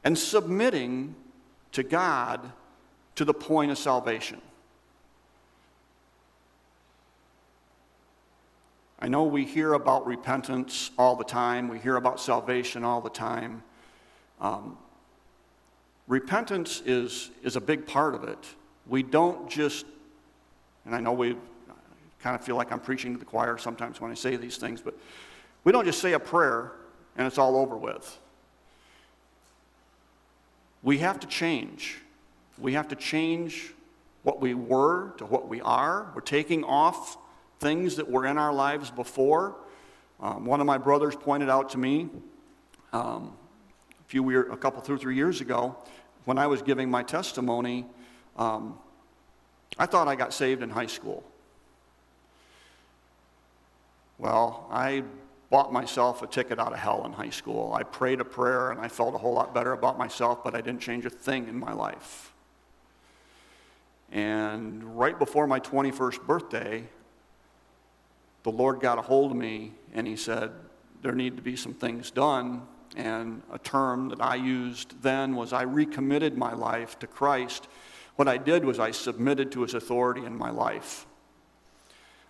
and 0.04 0.18
submitting 0.18 1.16
to 1.72 1.84
God 1.84 2.52
to 3.16 3.26
the 3.26 3.34
point 3.34 3.72
of 3.72 3.78
salvation. 3.78 4.42
I 9.00 9.08
know 9.08 9.24
we 9.24 9.46
hear 9.46 9.74
about 9.74 10.08
repentance 10.08 10.92
all 10.98 11.16
the 11.16 11.24
time, 11.24 11.68
we 11.68 11.80
hear 11.80 11.98
about 11.98 12.20
salvation 12.20 12.84
all 12.84 13.02
the 13.02 13.10
time. 13.10 13.62
Um, 14.40 14.78
repentance 16.08 16.82
is, 16.86 17.32
is 17.44 17.56
a 17.56 17.62
big 17.62 17.86
part 17.86 18.16
of 18.16 18.24
it. 18.24 18.38
We 18.88 19.04
don't 19.04 19.50
just, 19.50 19.86
and 20.86 20.96
I 20.96 21.00
know 21.00 21.14
we 21.14 21.36
kind 22.20 22.36
of 22.36 22.44
feel 22.44 22.56
like 22.56 22.72
I'm 22.72 22.80
preaching 22.80 23.14
to 23.14 23.20
the 23.20 23.26
choir 23.26 23.58
sometimes 23.58 24.02
when 24.02 24.12
I 24.12 24.16
say 24.16 24.36
these 24.36 24.58
things, 24.58 24.82
but 24.82 24.98
we 25.64 25.72
don't 25.72 25.86
just 25.86 26.02
say 26.02 26.14
a 26.14 26.20
prayer 26.20 26.72
and 27.18 27.26
it's 27.28 27.38
all 27.38 27.58
over 27.58 27.78
with. 27.78 28.20
We 30.84 31.00
have 31.00 31.20
to 31.22 31.28
change. 31.28 32.00
We 32.58 32.74
have 32.74 32.88
to 32.90 32.96
change 32.96 33.74
what 34.24 34.42
we 34.42 34.54
were 34.54 35.14
to 35.18 35.26
what 35.26 35.48
we 35.48 35.62
are. 35.62 36.12
We're 36.14 36.22
taking 36.22 36.64
off 36.64 37.18
things 37.60 37.96
that 37.96 38.10
were 38.10 38.26
in 38.26 38.38
our 38.38 38.54
lives 38.54 38.92
before. 38.92 39.56
Um, 40.20 40.46
one 40.46 40.62
of 40.62 40.66
my 40.66 40.78
brothers 40.78 41.16
pointed 41.16 41.50
out 41.50 41.70
to 41.72 41.78
me 41.78 42.10
um, 42.94 43.34
a 44.06 44.10
few 44.10 44.30
year, 44.30 44.52
a 44.52 44.58
couple, 44.58 44.82
two, 44.82 44.98
three 44.98 45.16
years 45.16 45.42
ago, 45.42 45.76
when 46.26 46.38
I 46.38 46.48
was 46.48 46.62
giving 46.62 46.90
my 46.90 47.04
testimony. 47.04 47.86
Um, 48.38 48.78
I 49.78 49.86
thought 49.86 50.08
I 50.08 50.16
got 50.16 50.34
saved 50.34 50.64
in 50.64 50.70
high 50.70 50.86
school. 50.86 51.24
Well, 54.18 54.68
I 54.72 55.04
bought 55.50 55.72
myself 55.72 56.22
a 56.22 56.28
ticket 56.28 56.60
out 56.60 56.74
of 56.74 56.80
hell 56.80 57.06
in 57.06 57.12
high 57.12 57.30
school. 57.30 57.74
I 57.74 57.84
prayed 57.84 58.20
a 58.20 58.26
prayer 58.26 58.72
and 58.72 58.80
I 58.80 58.88
felt 58.88 59.14
a 59.14 59.18
whole 59.18 59.34
lot 59.34 59.54
better 59.54 59.74
about 59.74 59.98
myself, 59.98 60.44
but 60.44 60.56
I 60.56 60.62
didn't 60.62 60.82
change 60.82 61.06
a 61.06 61.10
thing 61.10 61.48
in 61.48 61.60
my 61.60 61.74
life. 61.74 62.32
And 64.12 64.98
right 64.98 65.18
before 65.18 65.48
my 65.48 65.60
21st 65.60 66.26
birthday, 66.26 66.84
the 68.44 68.52
Lord 68.52 68.80
got 68.80 68.98
a 68.98 69.02
hold 69.02 69.32
of 69.32 69.38
me 69.38 69.74
and 69.94 70.08
He 70.08 70.16
said, 70.16 70.52
There 71.02 71.14
need 71.14 71.36
to 71.36 71.42
be 71.42 71.56
some 71.56 71.74
things 71.74 72.12
done. 72.12 72.62
And 72.96 73.42
a 73.52 73.60
term 73.60 74.10
that 74.10 74.22
I 74.22 74.36
used 74.36 75.02
then 75.02 75.36
was 75.36 75.52
I 75.52 75.64
recommitted 75.64 76.38
my 76.38 76.54
life 76.54 76.98
to 77.00 77.08
Christ. 77.08 77.68
What 78.16 78.28
I 78.28 78.38
did 78.38 78.64
was 78.64 78.80
I 78.80 78.92
submitted 78.92 79.52
to 79.54 79.64
His 79.64 79.74
authority 79.74 80.26
in 80.26 80.38
my 80.38 80.50
life. 80.50 81.06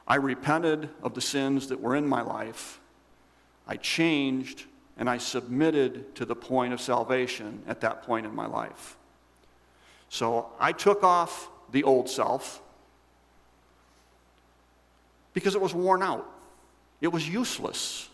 I 0.07 0.15
repented 0.15 0.89
of 1.01 1.13
the 1.13 1.21
sins 1.21 1.67
that 1.67 1.79
were 1.79 1.95
in 1.95 2.07
my 2.07 2.21
life. 2.21 2.79
I 3.67 3.77
changed 3.77 4.65
and 4.97 5.09
I 5.09 5.17
submitted 5.17 6.15
to 6.15 6.25
the 6.25 6.35
point 6.35 6.73
of 6.73 6.81
salvation 6.81 7.63
at 7.67 7.81
that 7.81 8.03
point 8.03 8.25
in 8.25 8.33
my 8.33 8.45
life. 8.45 8.97
So 10.09 10.51
I 10.59 10.71
took 10.71 11.03
off 11.03 11.49
the 11.71 11.83
old 11.83 12.09
self 12.09 12.61
because 15.33 15.55
it 15.55 15.61
was 15.61 15.73
worn 15.73 16.01
out, 16.01 16.29
it 17.01 17.09
was 17.09 17.27
useless. 17.27 18.09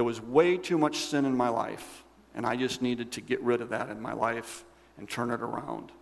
There 0.00 0.04
was 0.06 0.22
way 0.22 0.56
too 0.56 0.78
much 0.78 0.96
sin 0.96 1.26
in 1.26 1.36
my 1.36 1.50
life, 1.50 2.04
and 2.34 2.46
I 2.46 2.56
just 2.56 2.80
needed 2.80 3.12
to 3.12 3.20
get 3.20 3.38
rid 3.42 3.60
of 3.60 3.68
that 3.68 3.90
in 3.90 4.00
my 4.00 4.14
life 4.14 4.64
and 4.96 5.06
turn 5.06 5.30
it 5.30 5.42
around. 5.42 5.92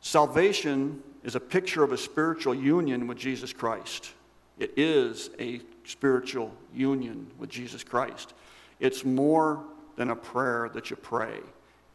Salvation 0.00 1.02
is 1.22 1.34
a 1.34 1.40
picture 1.40 1.82
of 1.82 1.92
a 1.92 1.98
spiritual 1.98 2.54
union 2.54 3.06
with 3.06 3.18
Jesus 3.18 3.52
Christ. 3.52 4.12
It 4.58 4.72
is 4.78 5.28
a 5.38 5.60
spiritual 5.84 6.50
union 6.72 7.30
with 7.36 7.50
Jesus 7.50 7.84
Christ. 7.84 8.32
It's 8.80 9.04
more 9.04 9.62
than 9.96 10.08
a 10.08 10.16
prayer 10.16 10.70
that 10.72 10.88
you 10.88 10.96
pray, 10.96 11.40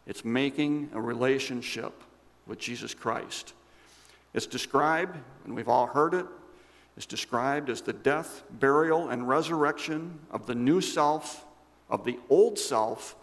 it's 0.06 0.24
making 0.24 0.92
a 0.94 1.02
relationship 1.02 2.04
with 2.46 2.60
Jesus 2.60 2.94
Christ. 2.94 3.54
It's 4.36 4.46
described, 4.46 5.18
and 5.44 5.56
we've 5.56 5.70
all 5.70 5.88
heard 5.88 6.14
it, 6.14 6.28
it's 7.00 7.06
described 7.06 7.70
as 7.70 7.80
the 7.82 7.94
death, 7.94 8.44
burial, 8.60 9.08
and 9.08 9.26
resurrection 9.26 10.20
of 10.32 10.46
the 10.48 10.54
new 10.54 10.82
self, 10.82 11.46
of 11.90 12.04
the 12.04 12.20
old 12.30 12.60
self, 12.60 13.16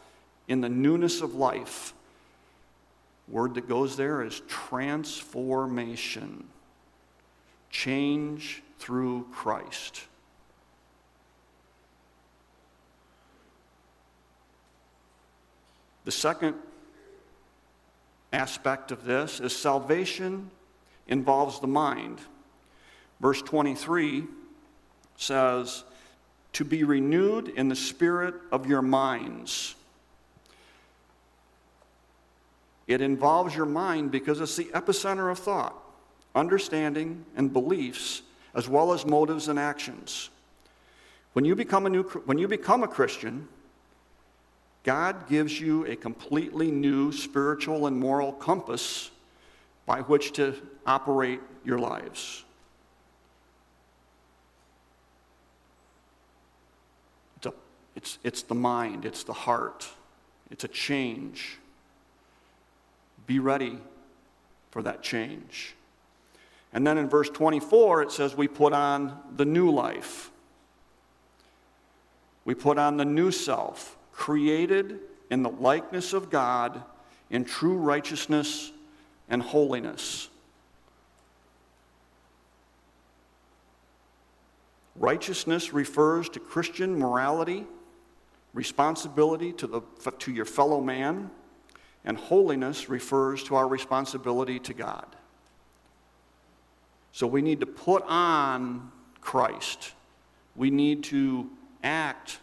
in 0.48 0.62
the 0.62 0.68
newness 0.70 1.20
of 1.20 1.34
life. 1.34 1.92
Word 3.28 3.52
that 3.56 3.68
goes 3.68 3.94
there 3.98 4.22
is 4.22 4.40
transformation, 4.48 6.44
change 7.68 8.62
through 8.78 9.26
Christ. 9.30 10.04
The 16.06 16.12
second 16.12 16.54
aspect 18.32 18.90
of 18.90 19.04
this 19.04 19.38
is 19.38 19.54
salvation 19.54 20.50
involves 21.08 21.60
the 21.60 21.66
mind. 21.66 22.20
Verse 23.20 23.40
23 23.42 24.24
says, 25.16 25.84
To 26.54 26.64
be 26.64 26.84
renewed 26.84 27.48
in 27.48 27.68
the 27.68 27.76
spirit 27.76 28.34
of 28.52 28.66
your 28.66 28.82
minds. 28.82 29.74
It 32.86 33.00
involves 33.00 33.54
your 33.56 33.66
mind 33.66 34.12
because 34.12 34.40
it's 34.40 34.56
the 34.56 34.66
epicenter 34.66 35.30
of 35.30 35.38
thought, 35.38 35.74
understanding, 36.34 37.24
and 37.36 37.52
beliefs, 37.52 38.22
as 38.54 38.68
well 38.68 38.92
as 38.92 39.04
motives 39.04 39.48
and 39.48 39.58
actions. 39.58 40.30
When 41.32 41.44
you 41.44 41.56
become 41.56 41.84
a, 41.86 41.90
new, 41.90 42.04
when 42.04 42.38
you 42.38 42.48
become 42.48 42.82
a 42.82 42.88
Christian, 42.88 43.48
God 44.84 45.28
gives 45.28 45.60
you 45.60 45.84
a 45.86 45.96
completely 45.96 46.70
new 46.70 47.10
spiritual 47.10 47.88
and 47.88 47.98
moral 47.98 48.32
compass 48.32 49.10
by 49.84 50.00
which 50.02 50.32
to 50.34 50.54
operate 50.86 51.40
your 51.64 51.78
lives. 51.78 52.44
It's, 57.96 58.18
it's, 58.22 58.42
the 58.42 58.54
mind, 58.54 59.04
it's 59.04 59.24
the 59.24 59.32
heart, 59.32 59.88
it's 60.50 60.64
a 60.64 60.68
change. 60.68 61.58
Be 63.26 63.40
ready 63.40 63.78
for 64.70 64.82
that 64.82 65.02
change. 65.02 65.74
And 66.72 66.86
then 66.86 66.98
in 66.98 67.08
verse 67.08 67.30
24, 67.30 68.02
it 68.02 68.12
says, 68.12 68.36
We 68.36 68.46
put 68.46 68.72
on 68.72 69.18
the 69.34 69.44
new 69.44 69.70
life. 69.70 70.30
We 72.44 72.54
put 72.54 72.78
on 72.78 72.96
the 72.96 73.04
new 73.04 73.32
self, 73.32 73.96
created 74.12 75.00
in 75.30 75.42
the 75.42 75.50
likeness 75.50 76.12
of 76.12 76.30
God 76.30 76.82
in 77.30 77.44
true 77.44 77.76
righteousness 77.76 78.70
and 79.28 79.42
holiness. 79.42 80.28
Righteousness 84.94 85.72
refers 85.72 86.28
to 86.30 86.40
Christian 86.40 86.98
morality, 86.98 87.66
responsibility 88.56 89.52
to, 89.52 89.66
the, 89.66 89.82
to 90.18 90.32
your 90.32 90.46
fellow 90.46 90.80
man 90.80 91.30
and 92.06 92.16
holiness 92.16 92.88
refers 92.88 93.44
to 93.44 93.54
our 93.54 93.68
responsibility 93.68 94.58
to 94.60 94.72
God. 94.72 95.06
So 97.12 97.26
we 97.26 97.42
need 97.42 97.60
to 97.60 97.66
put 97.66 98.02
on 98.06 98.90
Christ. 99.20 99.92
We 100.54 100.70
need 100.70 101.04
to 101.04 101.50
act 101.84 102.38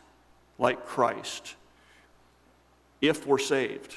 like 0.60 0.86
Christ 0.86 1.56
if 3.02 3.26
we're 3.26 3.40
saved. 3.40 3.96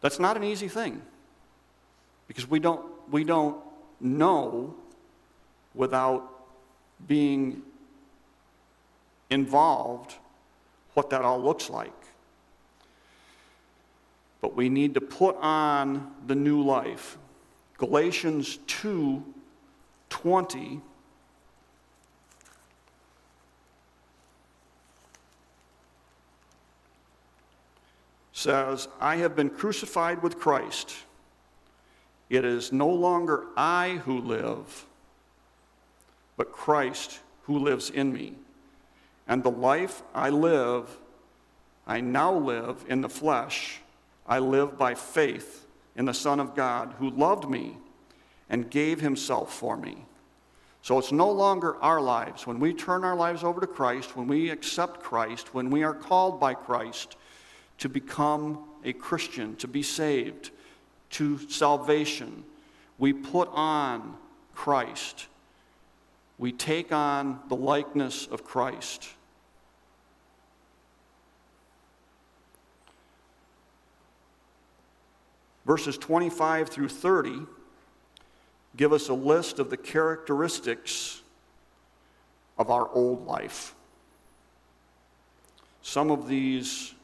That's 0.00 0.18
not 0.18 0.36
an 0.36 0.44
easy 0.44 0.68
thing 0.68 1.02
because 2.26 2.48
we 2.48 2.58
don't, 2.58 2.84
we 3.10 3.22
don't 3.22 3.58
know 4.00 4.74
without 5.74 6.30
being 7.06 7.62
involved 9.28 10.14
what 10.94 11.10
that 11.10 11.22
all 11.22 11.42
looks 11.42 11.68
like 11.68 11.92
but 14.44 14.54
we 14.54 14.68
need 14.68 14.92
to 14.92 15.00
put 15.00 15.36
on 15.36 16.12
the 16.26 16.34
new 16.34 16.62
life. 16.62 17.16
Galatians 17.78 18.58
2 18.66 19.24
20 20.10 20.82
says, 28.34 28.86
I 29.00 29.16
have 29.16 29.34
been 29.34 29.48
crucified 29.48 30.22
with 30.22 30.38
Christ. 30.38 30.94
It 32.28 32.44
is 32.44 32.70
no 32.70 32.90
longer 32.90 33.46
I 33.56 34.02
who 34.04 34.20
live, 34.20 34.84
but 36.36 36.52
Christ 36.52 37.20
who 37.44 37.60
lives 37.60 37.88
in 37.88 38.12
me. 38.12 38.34
And 39.26 39.42
the 39.42 39.50
life 39.50 40.02
I 40.14 40.30
live, 40.30 40.88
I 41.86 42.00
now 42.00 42.34
live 42.34 42.84
in 42.88 43.00
the 43.00 43.08
flesh 43.08 43.80
I 44.26 44.38
live 44.38 44.78
by 44.78 44.94
faith 44.94 45.66
in 45.96 46.06
the 46.06 46.14
Son 46.14 46.40
of 46.40 46.54
God 46.54 46.94
who 46.98 47.10
loved 47.10 47.48
me 47.48 47.76
and 48.48 48.70
gave 48.70 49.00
himself 49.00 49.52
for 49.52 49.76
me. 49.76 50.06
So 50.82 50.98
it's 50.98 51.12
no 51.12 51.30
longer 51.30 51.76
our 51.76 52.00
lives. 52.00 52.46
When 52.46 52.60
we 52.60 52.74
turn 52.74 53.04
our 53.04 53.16
lives 53.16 53.42
over 53.42 53.60
to 53.60 53.66
Christ, 53.66 54.16
when 54.16 54.26
we 54.26 54.50
accept 54.50 55.02
Christ, 55.02 55.54
when 55.54 55.70
we 55.70 55.82
are 55.82 55.94
called 55.94 56.40
by 56.40 56.54
Christ 56.54 57.16
to 57.78 57.88
become 57.88 58.64
a 58.84 58.92
Christian, 58.92 59.56
to 59.56 59.68
be 59.68 59.82
saved, 59.82 60.50
to 61.10 61.38
salvation, 61.48 62.44
we 62.98 63.12
put 63.12 63.48
on 63.52 64.16
Christ. 64.54 65.26
We 66.38 66.52
take 66.52 66.92
on 66.92 67.40
the 67.48 67.56
likeness 67.56 68.26
of 68.26 68.44
Christ. 68.44 69.08
Verses 75.64 75.96
25 75.96 76.68
through 76.68 76.88
30 76.88 77.46
give 78.76 78.92
us 78.92 79.08
a 79.08 79.14
list 79.14 79.58
of 79.58 79.70
the 79.70 79.76
characteristics 79.76 81.22
of 82.58 82.70
our 82.70 82.88
old 82.90 83.26
life. 83.26 83.74
Some 85.82 86.10
of 86.10 86.28
these, 86.28 86.94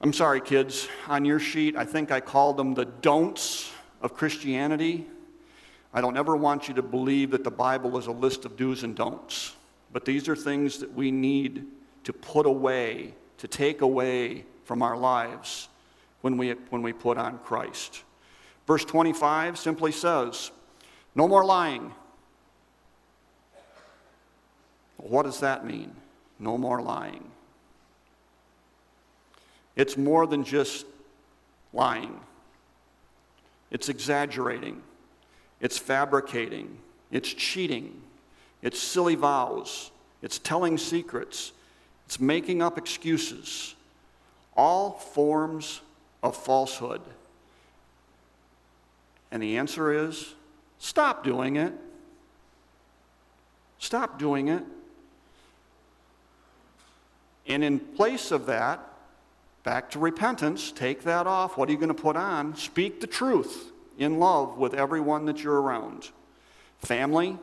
I'm 0.00 0.12
sorry, 0.12 0.40
kids, 0.40 0.88
on 1.08 1.24
your 1.24 1.40
sheet, 1.40 1.76
I 1.76 1.84
think 1.84 2.10
I 2.10 2.20
called 2.20 2.56
them 2.56 2.74
the 2.74 2.84
don'ts 2.84 3.70
of 4.00 4.14
Christianity. 4.14 5.06
I 5.96 6.02
don't 6.02 6.18
ever 6.18 6.36
want 6.36 6.68
you 6.68 6.74
to 6.74 6.82
believe 6.82 7.30
that 7.30 7.42
the 7.42 7.50
Bible 7.50 7.96
is 7.96 8.06
a 8.06 8.12
list 8.12 8.44
of 8.44 8.58
do's 8.58 8.82
and 8.82 8.94
don'ts, 8.94 9.56
but 9.94 10.04
these 10.04 10.28
are 10.28 10.36
things 10.36 10.76
that 10.80 10.92
we 10.92 11.10
need 11.10 11.64
to 12.04 12.12
put 12.12 12.44
away, 12.44 13.14
to 13.38 13.48
take 13.48 13.80
away 13.80 14.44
from 14.66 14.82
our 14.82 14.94
lives 14.94 15.70
when 16.20 16.36
we, 16.36 16.50
when 16.68 16.82
we 16.82 16.92
put 16.92 17.16
on 17.16 17.38
Christ. 17.38 18.02
Verse 18.66 18.84
25 18.84 19.58
simply 19.58 19.90
says, 19.90 20.50
No 21.14 21.26
more 21.26 21.46
lying. 21.46 21.90
What 24.98 25.22
does 25.22 25.40
that 25.40 25.64
mean? 25.64 25.96
No 26.38 26.58
more 26.58 26.82
lying. 26.82 27.24
It's 29.76 29.96
more 29.96 30.26
than 30.26 30.44
just 30.44 30.84
lying, 31.72 32.20
it's 33.70 33.88
exaggerating, 33.88 34.82
it's 35.60 35.78
fabricating, 35.78 36.78
it's 37.10 37.32
cheating, 37.32 38.02
it's 38.62 38.80
silly 38.80 39.14
vows, 39.14 39.90
it's 40.22 40.38
telling 40.38 40.78
secrets, 40.78 41.52
it's 42.06 42.20
making 42.20 42.62
up 42.62 42.78
excuses. 42.78 43.74
All 44.56 44.92
forms 44.92 45.80
of 46.22 46.36
falsehood. 46.36 47.02
And 49.30 49.42
the 49.42 49.58
answer 49.58 49.92
is 49.92 50.34
stop 50.78 51.24
doing 51.24 51.56
it. 51.56 51.74
Stop 53.78 54.18
doing 54.18 54.48
it. 54.48 54.64
And 57.46 57.62
in 57.62 57.78
place 57.78 58.30
of 58.30 58.46
that, 58.46 58.80
back 59.62 59.90
to 59.90 59.98
repentance, 59.98 60.72
take 60.72 61.02
that 61.02 61.26
off. 61.26 61.58
What 61.58 61.68
are 61.68 61.72
you 61.72 61.78
going 61.78 61.88
to 61.88 61.94
put 61.94 62.16
on? 62.16 62.56
Speak 62.56 63.00
the 63.00 63.06
truth 63.06 63.72
in 63.98 64.18
love 64.18 64.58
with 64.58 64.74
everyone 64.74 65.26
that 65.26 65.42
you're 65.42 65.60
around 65.60 66.10
family, 66.78 67.38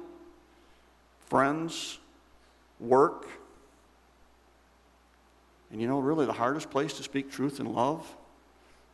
friends, 1.27 1.97
work. 2.79 3.27
And 5.71 5.81
you 5.81 5.87
know, 5.87 5.99
really, 5.99 6.25
the 6.25 6.33
hardest 6.33 6.69
place 6.69 6.93
to 6.97 7.03
speak 7.03 7.31
truth 7.31 7.59
in 7.59 7.73
love 7.73 8.05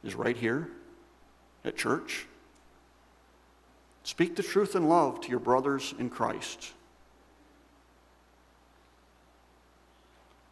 is 0.04 0.16
right 0.16 0.38
here 0.38 0.70
at 1.66 1.76
church. 1.76 2.26
Speak 4.04 4.36
the 4.36 4.44
truth 4.44 4.76
in 4.76 4.88
love 4.88 5.20
to 5.22 5.30
your 5.30 5.40
brothers 5.40 5.94
in 6.00 6.10
Christ. 6.10 6.72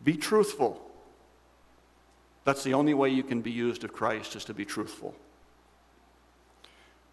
Be 0.04 0.16
truthful. 0.16 0.82
That's 2.44 2.64
the 2.64 2.74
only 2.74 2.94
way 2.94 3.10
you 3.10 3.24
can 3.24 3.42
be 3.42 3.52
used 3.52 3.84
of 3.84 3.94
Christ, 3.94 4.36
is 4.36 4.46
to 4.46 4.54
be 4.54 4.64
truthful. 4.64 5.16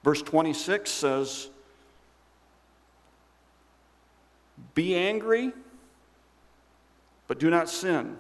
Verse 0.04 0.20
26 0.20 0.90
says, 0.90 1.48
Be 4.74 4.94
angry, 4.94 5.50
but 7.26 7.40
do 7.40 7.48
not 7.48 7.70
sin. 7.70 8.18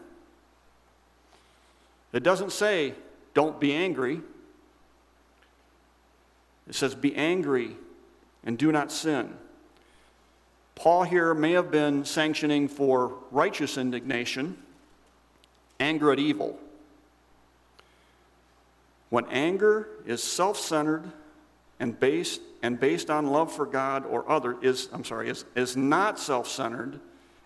It 2.14 2.22
doesn't 2.22 2.52
say, 2.52 2.94
Don't 3.34 3.60
be 3.60 3.74
angry. 3.74 4.22
It 6.66 6.74
says, 6.74 6.94
Be 6.94 7.14
angry 7.14 7.76
and 8.44 8.56
do 8.56 8.72
not 8.72 8.90
sin. 8.90 9.34
Paul 10.76 11.02
here 11.02 11.34
may 11.34 11.52
have 11.52 11.70
been 11.70 12.06
sanctioning 12.06 12.66
for 12.66 13.12
righteous 13.30 13.76
indignation, 13.76 14.56
anger 15.78 16.12
at 16.12 16.18
evil. 16.18 16.58
When 19.10 19.26
anger 19.26 19.86
is 20.06 20.22
self 20.22 20.58
centered 20.58 21.12
and 21.84 22.00
based, 22.00 22.40
and 22.62 22.80
based 22.80 23.10
on 23.10 23.26
love 23.26 23.52
for 23.52 23.66
God 23.66 24.06
or 24.06 24.26
other, 24.26 24.56
is, 24.62 24.88
I'm 24.90 25.04
sorry, 25.04 25.28
is, 25.28 25.44
is 25.54 25.76
not 25.76 26.18
self 26.18 26.48
centered 26.48 26.98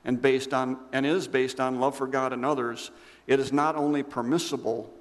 and, 0.05 0.23
based 0.23 0.55
on, 0.55 0.79
and 0.93 1.05
is 1.05 1.27
based 1.27 1.59
on 1.59 1.81
love 1.81 1.97
for 1.97 2.07
God 2.07 2.33
and 2.33 2.45
others, 2.47 2.93
it 3.27 3.41
is 3.41 3.53
not 3.53 3.75
only 3.75 4.05
permissible, 4.05 4.95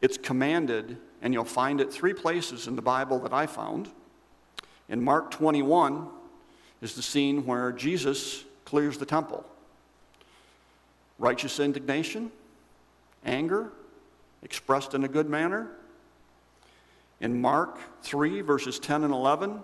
it's 0.00 0.16
commanded, 0.16 0.96
and 1.20 1.34
you'll 1.34 1.44
find 1.44 1.82
it 1.82 1.92
three 1.92 2.14
places 2.14 2.66
in 2.66 2.74
the 2.74 2.80
Bible 2.80 3.18
that 3.18 3.34
I 3.34 3.46
found. 3.46 3.90
In 4.88 5.04
Mark 5.04 5.30
21 5.30 6.08
is 6.80 6.94
the 6.94 7.02
scene 7.02 7.44
where 7.44 7.72
Jesus 7.72 8.42
clears 8.64 8.96
the 8.96 9.04
temple. 9.04 9.44
Righteous 11.18 11.60
indignation, 11.60 12.32
anger, 13.22 13.70
expressed 14.42 14.94
in 14.94 15.04
a 15.04 15.08
good 15.08 15.28
manner. 15.28 15.68
In 17.22 17.40
Mark 17.40 17.78
3, 18.02 18.40
verses 18.40 18.80
10 18.80 19.04
and 19.04 19.14
11, 19.14 19.62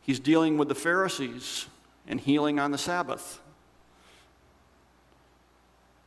he's 0.00 0.20
dealing 0.20 0.56
with 0.56 0.68
the 0.68 0.74
Pharisees 0.74 1.66
and 2.06 2.20
healing 2.20 2.60
on 2.60 2.70
the 2.70 2.78
Sabbath. 2.78 3.40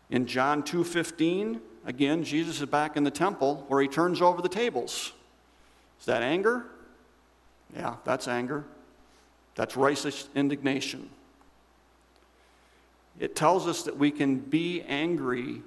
In 0.10 0.26
John 0.26 0.64
2:15, 0.64 1.62
again, 1.86 2.24
Jesus 2.24 2.62
is 2.62 2.66
back 2.68 2.96
in 2.96 3.04
the 3.04 3.12
temple 3.12 3.66
where 3.68 3.82
he 3.82 3.90
turns 3.90 4.22
over 4.22 4.42
the 4.42 4.50
tables. 4.50 5.12
Is 6.00 6.06
that 6.06 6.24
anger? 6.24 6.66
Yeah, 7.76 7.98
that's 8.06 8.28
anger. 8.28 8.64
That's 9.56 9.76
righteous 9.76 10.30
indignation. 10.34 11.10
It 13.20 13.36
tells 13.36 13.68
us 13.68 13.84
that 13.84 13.98
we 13.98 14.12
can 14.12 14.38
be 14.38 14.82
angry 14.84 15.62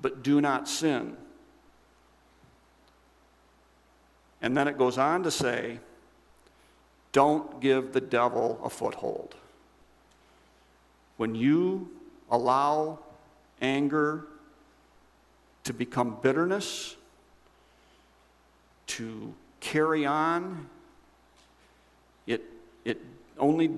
but 0.00 0.22
do 0.22 0.40
not 0.40 0.68
sin. 0.68 1.16
And 4.40 4.56
then 4.56 4.68
it 4.68 4.78
goes 4.78 4.98
on 4.98 5.22
to 5.24 5.30
say, 5.30 5.80
don't 7.12 7.60
give 7.60 7.92
the 7.92 8.00
devil 8.00 8.60
a 8.62 8.70
foothold. 8.70 9.34
When 11.16 11.34
you 11.34 11.90
allow 12.30 13.00
anger 13.60 14.26
to 15.64 15.72
become 15.72 16.18
bitterness, 16.22 16.96
to 18.86 19.34
carry 19.60 20.06
on, 20.06 20.68
it, 22.26 22.42
it 22.84 23.00
only 23.38 23.70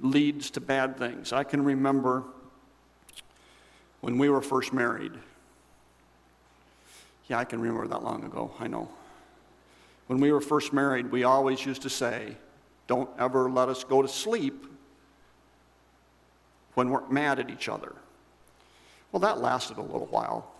leads 0.00 0.50
to 0.50 0.60
bad 0.60 0.98
things. 0.98 1.32
I 1.32 1.44
can 1.44 1.64
remember 1.64 2.24
when 4.02 4.18
we 4.18 4.28
were 4.28 4.42
first 4.42 4.72
married. 4.72 5.12
Yeah, 7.28 7.38
I 7.38 7.44
can 7.44 7.60
remember 7.60 7.88
that 7.88 8.04
long 8.04 8.24
ago, 8.24 8.52
I 8.60 8.68
know. 8.68 8.88
When 10.06 10.20
we 10.20 10.30
were 10.30 10.40
first 10.40 10.72
married, 10.72 11.10
we 11.10 11.24
always 11.24 11.64
used 11.64 11.82
to 11.82 11.90
say, 11.90 12.36
Don't 12.86 13.10
ever 13.18 13.50
let 13.50 13.68
us 13.68 13.84
go 13.84 14.02
to 14.02 14.08
sleep 14.08 14.66
when 16.74 16.90
we're 16.90 17.06
mad 17.08 17.38
at 17.38 17.50
each 17.50 17.68
other. 17.68 17.94
Well, 19.10 19.20
that 19.20 19.40
lasted 19.40 19.78
a 19.78 19.82
little 19.82 20.06
while. 20.06 20.52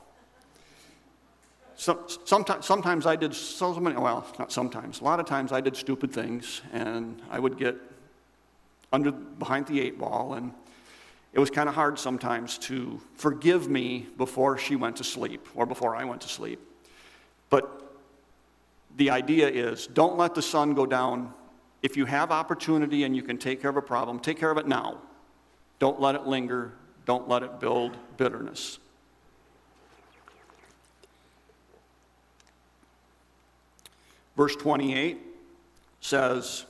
So, 1.76 2.06
sometimes, 2.24 2.64
sometimes 2.64 3.04
I 3.04 3.16
did 3.16 3.34
so 3.34 3.74
many, 3.74 3.96
well, 3.96 4.26
not 4.38 4.50
sometimes, 4.50 5.02
a 5.02 5.04
lot 5.04 5.20
of 5.20 5.26
times 5.26 5.52
I 5.52 5.60
did 5.60 5.76
stupid 5.76 6.10
things, 6.10 6.62
and 6.72 7.20
I 7.30 7.38
would 7.38 7.58
get 7.58 7.76
under 8.92 9.12
behind 9.12 9.66
the 9.66 9.80
eight 9.80 9.98
ball, 9.98 10.34
and 10.34 10.52
it 11.34 11.38
was 11.38 11.50
kind 11.50 11.68
of 11.68 11.74
hard 11.74 11.98
sometimes 11.98 12.56
to 12.58 12.98
forgive 13.14 13.68
me 13.68 14.06
before 14.16 14.56
she 14.56 14.74
went 14.74 14.96
to 14.96 15.04
sleep 15.04 15.46
or 15.54 15.66
before 15.66 15.94
I 15.94 16.04
went 16.04 16.22
to 16.22 16.28
sleep. 16.28 16.60
But 17.50 17.75
the 18.96 19.10
idea 19.10 19.48
is 19.48 19.86
don't 19.86 20.16
let 20.16 20.34
the 20.34 20.42
sun 20.42 20.74
go 20.74 20.86
down. 20.86 21.32
If 21.82 21.96
you 21.96 22.06
have 22.06 22.30
opportunity 22.30 23.04
and 23.04 23.14
you 23.14 23.22
can 23.22 23.38
take 23.38 23.60
care 23.60 23.70
of 23.70 23.76
a 23.76 23.82
problem, 23.82 24.18
take 24.18 24.38
care 24.38 24.50
of 24.50 24.58
it 24.58 24.66
now. 24.66 24.98
Don't 25.78 26.00
let 26.00 26.14
it 26.14 26.26
linger. 26.26 26.72
Don't 27.04 27.28
let 27.28 27.42
it 27.42 27.60
build 27.60 27.96
bitterness. 28.16 28.78
Verse 34.36 34.56
28 34.56 35.18
says, 36.00 36.64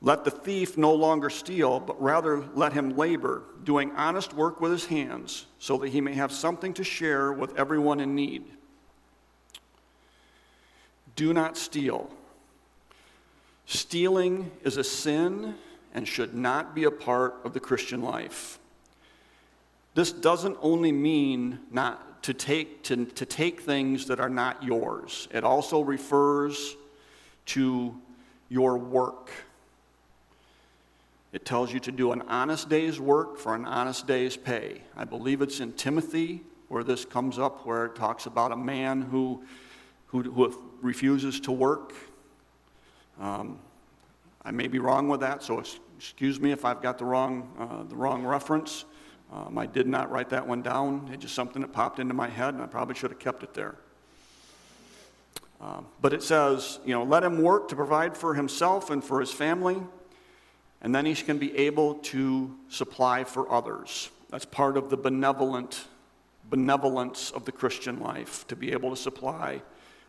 Let 0.00 0.24
the 0.24 0.30
thief 0.30 0.76
no 0.76 0.92
longer 0.92 1.30
steal, 1.30 1.78
but 1.78 2.00
rather 2.02 2.44
let 2.54 2.72
him 2.72 2.96
labor, 2.96 3.42
doing 3.62 3.92
honest 3.92 4.32
work 4.32 4.60
with 4.60 4.72
his 4.72 4.86
hands, 4.86 5.46
so 5.58 5.76
that 5.78 5.88
he 5.88 6.00
may 6.00 6.14
have 6.14 6.32
something 6.32 6.72
to 6.74 6.84
share 6.84 7.32
with 7.32 7.56
everyone 7.56 8.00
in 8.00 8.14
need. 8.14 8.55
Do 11.16 11.32
not 11.32 11.56
steal. 11.56 12.10
Stealing 13.64 14.50
is 14.62 14.76
a 14.76 14.84
sin 14.84 15.54
and 15.92 16.06
should 16.06 16.34
not 16.34 16.74
be 16.74 16.84
a 16.84 16.90
part 16.90 17.36
of 17.44 17.54
the 17.54 17.60
Christian 17.60 18.02
life. 18.02 18.58
This 19.94 20.12
doesn't 20.12 20.58
only 20.60 20.92
mean 20.92 21.58
not 21.70 22.22
to 22.24 22.34
take, 22.34 22.82
to, 22.84 23.06
to 23.06 23.24
take 23.24 23.62
things 23.62 24.06
that 24.06 24.20
are 24.20 24.28
not 24.28 24.62
yours, 24.62 25.28
it 25.32 25.44
also 25.44 25.80
refers 25.80 26.76
to 27.46 27.96
your 28.48 28.76
work. 28.76 29.30
It 31.32 31.44
tells 31.44 31.72
you 31.72 31.80
to 31.80 31.92
do 31.92 32.12
an 32.12 32.22
honest 32.22 32.68
day's 32.68 32.98
work 32.98 33.38
for 33.38 33.54
an 33.54 33.64
honest 33.64 34.06
day's 34.06 34.36
pay. 34.36 34.82
I 34.96 35.04
believe 35.04 35.42
it's 35.42 35.60
in 35.60 35.72
Timothy 35.72 36.42
where 36.68 36.82
this 36.82 37.04
comes 37.04 37.38
up, 37.38 37.66
where 37.66 37.86
it 37.86 37.94
talks 37.94 38.26
about 38.26 38.52
a 38.52 38.56
man 38.56 39.02
who, 39.02 39.44
who, 40.06 40.22
who 40.22 40.65
refuses 40.82 41.40
to 41.40 41.52
work. 41.52 41.94
Um, 43.20 43.58
I 44.44 44.50
may 44.50 44.68
be 44.68 44.78
wrong 44.78 45.08
with 45.08 45.20
that, 45.20 45.42
so 45.42 45.62
excuse 45.96 46.38
me 46.38 46.52
if 46.52 46.64
I've 46.64 46.82
got 46.82 46.98
the 46.98 47.04
wrong, 47.04 47.50
uh, 47.58 47.88
the 47.88 47.96
wrong 47.96 48.24
reference. 48.24 48.84
Um, 49.32 49.58
I 49.58 49.66
did 49.66 49.86
not 49.86 50.10
write 50.10 50.30
that 50.30 50.46
one 50.46 50.62
down. 50.62 51.08
It's 51.12 51.22
just 51.22 51.34
something 51.34 51.62
that 51.62 51.72
popped 51.72 51.98
into 51.98 52.14
my 52.14 52.28
head, 52.28 52.54
and 52.54 52.62
I 52.62 52.66
probably 52.66 52.94
should 52.94 53.10
have 53.10 53.18
kept 53.18 53.42
it 53.42 53.54
there. 53.54 53.74
Um, 55.60 55.86
but 56.00 56.12
it 56.12 56.22
says, 56.22 56.78
you 56.84 56.94
know, 56.94 57.02
let 57.02 57.24
him 57.24 57.42
work 57.42 57.68
to 57.68 57.76
provide 57.76 58.16
for 58.16 58.34
himself 58.34 58.90
and 58.90 59.02
for 59.02 59.20
his 59.20 59.32
family. 59.32 59.82
And 60.82 60.94
then 60.94 61.06
he 61.06 61.14
can 61.14 61.38
be 61.38 61.56
able 61.56 61.94
to 61.94 62.54
supply 62.68 63.24
for 63.24 63.50
others. 63.50 64.10
That's 64.30 64.44
part 64.44 64.76
of 64.76 64.90
the 64.90 64.96
benevolent 64.96 65.86
benevolence 66.48 67.32
of 67.32 67.44
the 67.44 67.50
Christian 67.50 67.98
life, 67.98 68.46
to 68.46 68.54
be 68.54 68.70
able 68.70 68.90
to 68.90 68.96
supply 68.96 69.62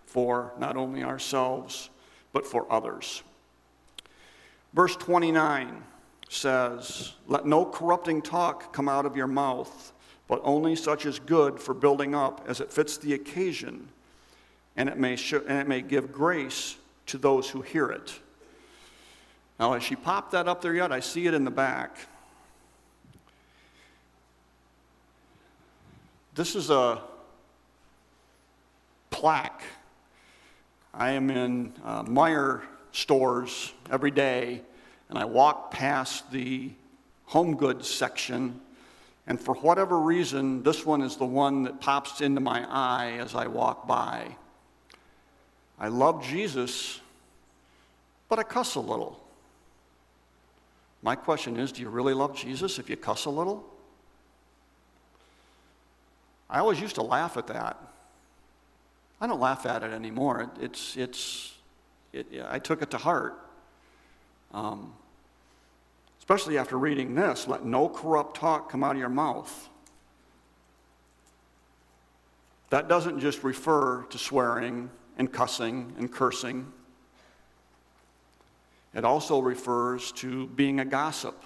for 0.08 0.54
not 0.58 0.78
only 0.78 1.04
ourselves, 1.04 1.90
but 2.34 2.48
for 2.48 2.66
others. 2.72 3.22
Verse 4.74 4.96
29 4.96 5.84
says, 6.30 7.14
Let 7.28 7.46
no 7.46 7.66
corrupting 7.66 8.22
talk 8.22 8.74
come 8.74 8.90
out 8.90 9.06
of 9.06 9.16
your 9.16 9.28
mouth, 9.28 9.94
but 10.28 10.42
only 10.44 10.76
such 10.76 11.06
as 11.06 11.20
good 11.20 11.60
for 11.60 11.74
building 11.74 12.16
up 12.16 12.46
as 12.48 12.62
it 12.62 12.72
fits 12.72 12.98
the 12.98 13.14
occasion, 13.14 13.90
and 14.76 14.90
it 14.90 14.98
may, 14.98 15.16
show, 15.16 15.44
and 15.48 15.60
it 15.60 15.68
may 15.68 15.82
give 15.82 16.12
grace 16.12 16.78
to 17.08 17.18
those 17.18 17.50
who 17.50 17.62
hear 17.62 17.90
it. 17.90 18.20
Now, 19.60 19.74
as 19.74 19.84
she 19.84 19.96
popped 19.96 20.32
that 20.32 20.48
up 20.48 20.62
there 20.62 20.74
yet, 20.74 20.92
I 20.92 21.00
see 21.00 21.28
it 21.28 21.34
in 21.34 21.44
the 21.44 21.52
back. 21.52 21.98
This 26.36 26.56
is 26.56 26.70
a 26.70 27.02
plaque. 29.10 29.64
I 30.98 31.12
am 31.12 31.30
in 31.30 31.74
uh, 31.86 32.02
Meijer 32.04 32.64
stores 32.92 33.72
every 33.92 34.10
day, 34.10 34.64
and 35.10 35.20
I 35.20 35.26
walk 35.26 35.70
past 35.70 36.32
the 36.32 36.72
home 37.26 37.56
goods 37.56 37.88
section, 37.88 38.60
and 39.28 39.40
for 39.40 39.54
whatever 39.54 40.00
reason, 40.00 40.64
this 40.64 40.88
one 40.88 41.04
is 41.04 41.18
the 41.18 41.26
one 41.26 41.64
that 41.64 41.80
pops 41.80 42.22
into 42.22 42.42
my 42.42 42.66
eye 42.68 43.18
as 43.20 43.36
I 43.36 43.46
walk 43.46 43.86
by. 43.86 44.36
I 45.78 45.90
love 45.90 46.26
Jesus, 46.26 47.00
but 48.28 48.40
I 48.40 48.44
cuss 48.44 48.74
a 48.74 48.80
little. 48.80 49.24
My 51.04 51.14
question 51.14 51.58
is 51.58 51.72
do 51.72 51.84
you 51.84 51.90
really 51.90 52.16
love 52.16 52.36
Jesus 52.36 52.80
if 52.80 52.90
you 52.90 52.98
cuss 52.98 53.26
a 53.26 53.30
little? 53.30 53.64
I 56.50 56.58
always 56.58 56.82
used 56.82 56.96
to 56.96 57.04
laugh 57.04 57.38
at 57.38 57.46
that. 57.48 57.87
I 59.20 59.28
don't 59.28 59.40
laugh 59.40 59.66
at 59.66 59.84
it 59.84 59.92
anymore. 59.92 60.52
It's, 60.60 60.96
it's, 60.96 61.54
it, 62.14 62.28
I 62.48 62.60
took 62.60 62.82
it 62.82 62.92
to 62.92 62.98
heart. 62.98 63.40
Um, 64.54 64.94
especially 66.20 66.58
after 66.58 66.78
reading 66.78 67.16
this 67.16 67.48
let 67.48 67.66
no 67.66 67.88
corrupt 67.88 68.38
talk 68.38 68.70
come 68.70 68.84
out 68.84 68.92
of 68.92 69.00
your 69.00 69.10
mouth. 69.10 69.70
That 72.70 72.90
doesn't 72.90 73.20
just 73.20 73.44
refer 73.44 74.04
to 74.04 74.18
swearing 74.18 74.90
and 75.18 75.32
cussing 75.32 75.94
and 75.98 76.12
cursing. 76.12 76.72
It 78.94 79.06
also 79.06 79.40
refers 79.40 80.12
to 80.14 80.48
being 80.48 80.80
a 80.80 80.86
gossip, 80.86 81.42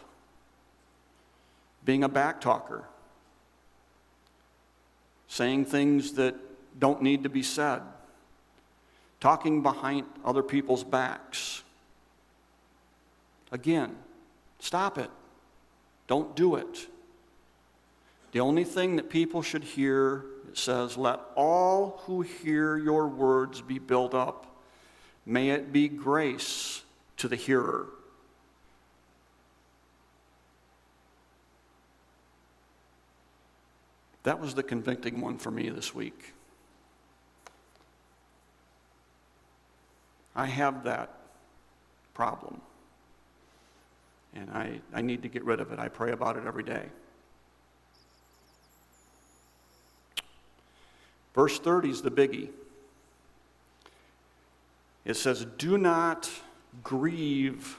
being 1.86 2.04
a 2.04 2.10
backtalker, 2.10 2.84
saying 5.28 5.66
things 5.66 6.14
that 6.14 6.36
don't 6.80 7.02
need 7.02 7.24
to 7.24 7.30
be 7.30 7.44
said, 7.44 7.82
talking 9.20 9.62
behind 9.62 10.06
other 10.26 10.44
people's 10.44 10.84
backs. 10.84 11.64
Again, 13.52 13.96
stop 14.60 14.98
it. 14.98 15.10
Don't 16.08 16.36
do 16.36 16.56
it. 16.56 16.88
The 18.32 18.40
only 18.40 18.64
thing 18.64 18.96
that 18.96 19.10
people 19.10 19.42
should 19.42 19.64
hear, 19.64 20.24
it 20.48 20.58
says, 20.58 20.98
let 20.98 21.20
all 21.36 22.02
who 22.06 22.22
hear 22.22 22.78
your 22.78 23.08
words 23.08 23.62
be 23.62 23.78
built 23.78 24.14
up. 24.14 24.48
May 25.26 25.50
it 25.50 25.72
be 25.72 25.90
grace 25.90 26.84
to 27.18 27.28
the 27.28 27.36
hearer. 27.36 27.88
That 34.24 34.40
was 34.40 34.54
the 34.54 34.64
convicting 34.64 35.20
one 35.20 35.38
for 35.38 35.52
me 35.52 35.70
this 35.70 35.94
week. 35.94 36.34
I 40.36 40.46
have 40.46 40.84
that 40.84 41.14
problem. 42.14 42.62
And 44.34 44.50
I, 44.52 44.80
I 44.94 45.02
need 45.02 45.24
to 45.24 45.28
get 45.28 45.44
rid 45.44 45.60
of 45.60 45.72
it. 45.72 45.80
I 45.80 45.90
pray 45.90 46.12
about 46.12 46.38
it 46.38 46.44
every 46.46 46.64
day. 46.64 46.86
Verse 51.34 51.60
30 51.60 51.90
is 51.90 52.02
the 52.02 52.12
biggie. 52.12 52.50
It 55.06 55.16
says, 55.16 55.46
Do 55.58 55.78
not 55.78 56.30
grieve 56.84 57.78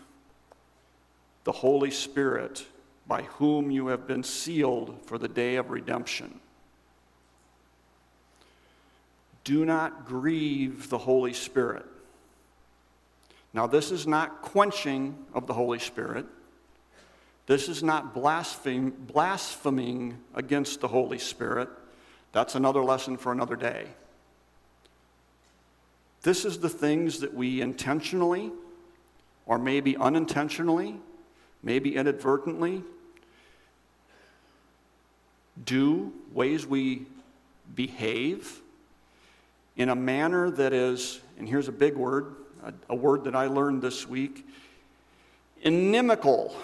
the 1.45 1.53
Holy 1.53 1.91
Spirit 1.91 2.67
by 3.07 3.23
whom 3.23 3.71
you 3.71 3.89
have 3.89 4.07
been 4.07 4.23
sealed 4.23 4.99
for 5.07 5.19
the 5.19 5.29
day 5.29 5.57
of 5.57 5.71
redemption. 5.71 6.41
Do 9.45 9.65
not 9.65 10.07
grieve 10.07 10.89
the 10.89 10.99
Holy 10.99 11.33
Spirit. 11.33 11.85
Now, 13.55 13.67
this 13.67 13.91
is 13.91 14.07
not 14.07 14.43
quenching 14.43 15.17
of 15.35 15.47
the 15.47 15.53
Holy 15.53 15.79
Spirit. 15.79 16.27
This 17.47 17.69
is 17.69 17.83
not 17.83 18.15
blaspheming, 18.15 20.19
against 20.35 20.81
the 20.81 20.89
Holy 20.89 21.19
Spirit. 21.19 21.69
That's 22.33 22.55
another 22.55 22.83
lesson 22.83 23.17
for 23.17 23.33
another 23.33 23.57
day. 23.57 23.87
This 26.23 26.45
is 26.45 26.61
the 26.61 26.69
things 26.69 27.21
that 27.21 27.35
we 27.35 27.61
intentionally 27.61 28.53
or 29.45 29.59
maybe 29.59 29.97
unintentionally, 29.97 31.01
maybe 31.63 31.97
inadvertently 31.97 32.83
do, 35.65 36.13
ways 36.33 36.67
we 36.67 37.07
behave 37.75 38.61
in 39.77 39.89
a 39.89 39.95
manner 39.95 40.51
that 40.51 40.73
is, 40.73 41.21
and 41.39 41.49
here's 41.49 41.69
a 41.69 41.73
big 41.73 41.97
word, 41.97 42.35
a, 42.65 42.73
a 42.91 42.95
word 42.95 43.25
that 43.25 43.35
I 43.35 43.47
learned 43.47 43.83
this 43.83 44.09
week 44.09 44.47
inimical. 45.63 46.55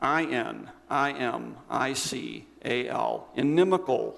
I 0.00 0.24
N 0.24 0.70
I 0.90 1.12
M 1.12 1.56
I 1.70 1.94
C 1.94 2.46
A 2.64 2.88
L. 2.88 3.28
Inimical. 3.36 4.14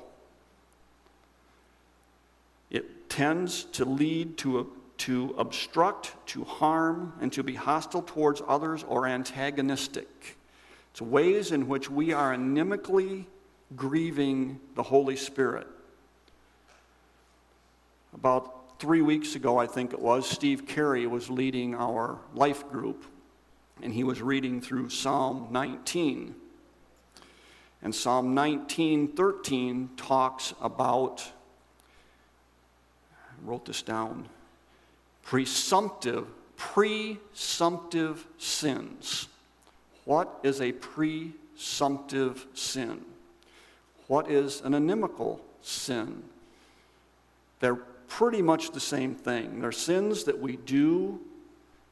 It 2.70 3.08
tends 3.08 3.64
to 3.64 3.84
lead 3.84 4.36
to 4.38 4.72
to 4.98 5.34
obstruct, 5.36 6.14
to 6.26 6.42
harm, 6.44 7.12
and 7.20 7.30
to 7.34 7.42
be 7.42 7.54
hostile 7.54 8.02
towards 8.02 8.40
others 8.48 8.82
or 8.88 9.06
antagonistic. 9.06 10.38
It's 10.90 11.02
ways 11.02 11.52
in 11.52 11.68
which 11.68 11.90
we 11.90 12.14
are 12.14 12.34
inimically 12.34 13.26
grieving 13.76 14.58
the 14.74 14.82
Holy 14.82 15.16
Spirit. 15.16 15.66
About 18.14 18.55
three 18.78 19.00
weeks 19.00 19.34
ago, 19.34 19.58
I 19.58 19.66
think 19.66 19.92
it 19.92 20.00
was, 20.00 20.28
Steve 20.28 20.66
Carey 20.66 21.06
was 21.06 21.30
leading 21.30 21.74
our 21.74 22.18
life 22.34 22.68
group, 22.68 23.04
and 23.82 23.92
he 23.92 24.04
was 24.04 24.20
reading 24.20 24.60
through 24.60 24.90
Psalm 24.90 25.48
19. 25.50 26.34
And 27.82 27.94
Psalm 27.94 28.34
19, 28.34 29.08
13 29.08 29.90
talks 29.96 30.54
about, 30.60 31.30
I 33.12 33.48
wrote 33.48 33.64
this 33.64 33.82
down, 33.82 34.28
presumptive, 35.22 36.26
presumptive 36.56 38.26
sins. 38.38 39.28
What 40.04 40.40
is 40.42 40.60
a 40.60 40.72
presumptive 40.72 42.46
sin? 42.54 43.02
What 44.06 44.30
is 44.30 44.60
an 44.60 44.74
inimical 44.74 45.40
sin? 45.62 46.22
They're 47.60 47.78
pretty 48.08 48.42
much 48.42 48.70
the 48.70 48.80
same 48.80 49.14
thing. 49.14 49.60
They're 49.60 49.72
sins 49.72 50.24
that 50.24 50.38
we 50.38 50.56
do. 50.56 51.20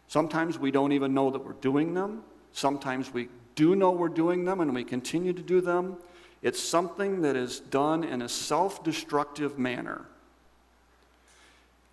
Sometimes 0.08 0.58
we 0.58 0.70
don't 0.70 0.92
even 0.92 1.14
know 1.14 1.30
that 1.30 1.44
we're 1.44 1.52
doing 1.54 1.94
them. 1.94 2.22
Sometimes 2.52 3.12
we 3.12 3.28
do 3.54 3.74
know 3.74 3.90
we're 3.90 4.08
doing 4.08 4.44
them 4.44 4.60
and 4.60 4.74
we 4.74 4.84
continue 4.84 5.32
to 5.32 5.42
do 5.42 5.60
them. 5.60 5.96
It's 6.42 6.62
something 6.62 7.22
that 7.22 7.36
is 7.36 7.60
done 7.60 8.04
in 8.04 8.22
a 8.22 8.28
self 8.28 8.84
destructive 8.84 9.58
manner. 9.58 10.02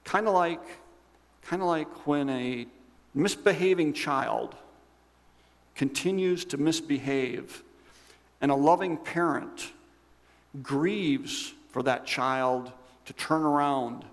Kind 0.04 0.28
of 0.28 0.34
like 0.34 0.62
Kind 1.44 1.62
of 1.62 1.68
like 1.68 2.08
when 2.08 2.30
a 2.30 2.68
misbehaving 3.14 3.94
child 3.94 4.56
continues 5.76 6.46
to 6.46 6.58
misbehave, 6.58 7.64
and 8.40 8.52
a 8.52 8.56
loving 8.56 8.98
parent 8.98 9.72
grieves 10.62 11.54
for 11.72 11.84
that 11.84 12.06
child 12.06 12.72
to 13.06 13.14
turn 13.14 13.44
around 13.44 14.06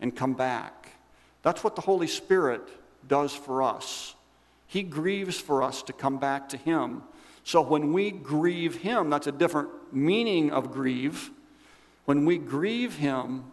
and 0.00 0.14
come 0.14 0.34
back. 0.34 0.90
That's 1.42 1.62
what 1.64 1.76
the 1.76 1.82
Holy 1.82 2.06
Spirit 2.06 2.62
does 3.06 3.32
for 3.32 3.62
us. 3.62 4.14
He 4.66 4.82
grieves 4.82 5.38
for 5.38 5.62
us 5.62 5.82
to 5.84 5.92
come 5.92 6.18
back 6.18 6.48
to 6.50 6.56
Him. 6.56 7.02
So 7.44 7.60
when 7.60 7.92
we 7.92 8.10
grieve 8.10 8.76
Him, 8.76 9.10
that's 9.10 9.26
a 9.26 9.32
different 9.32 9.68
meaning 9.92 10.50
of 10.50 10.72
grieve. 10.72 11.30
When 12.04 12.24
we 12.24 12.38
grieve 12.38 12.96
Him, 12.96 13.44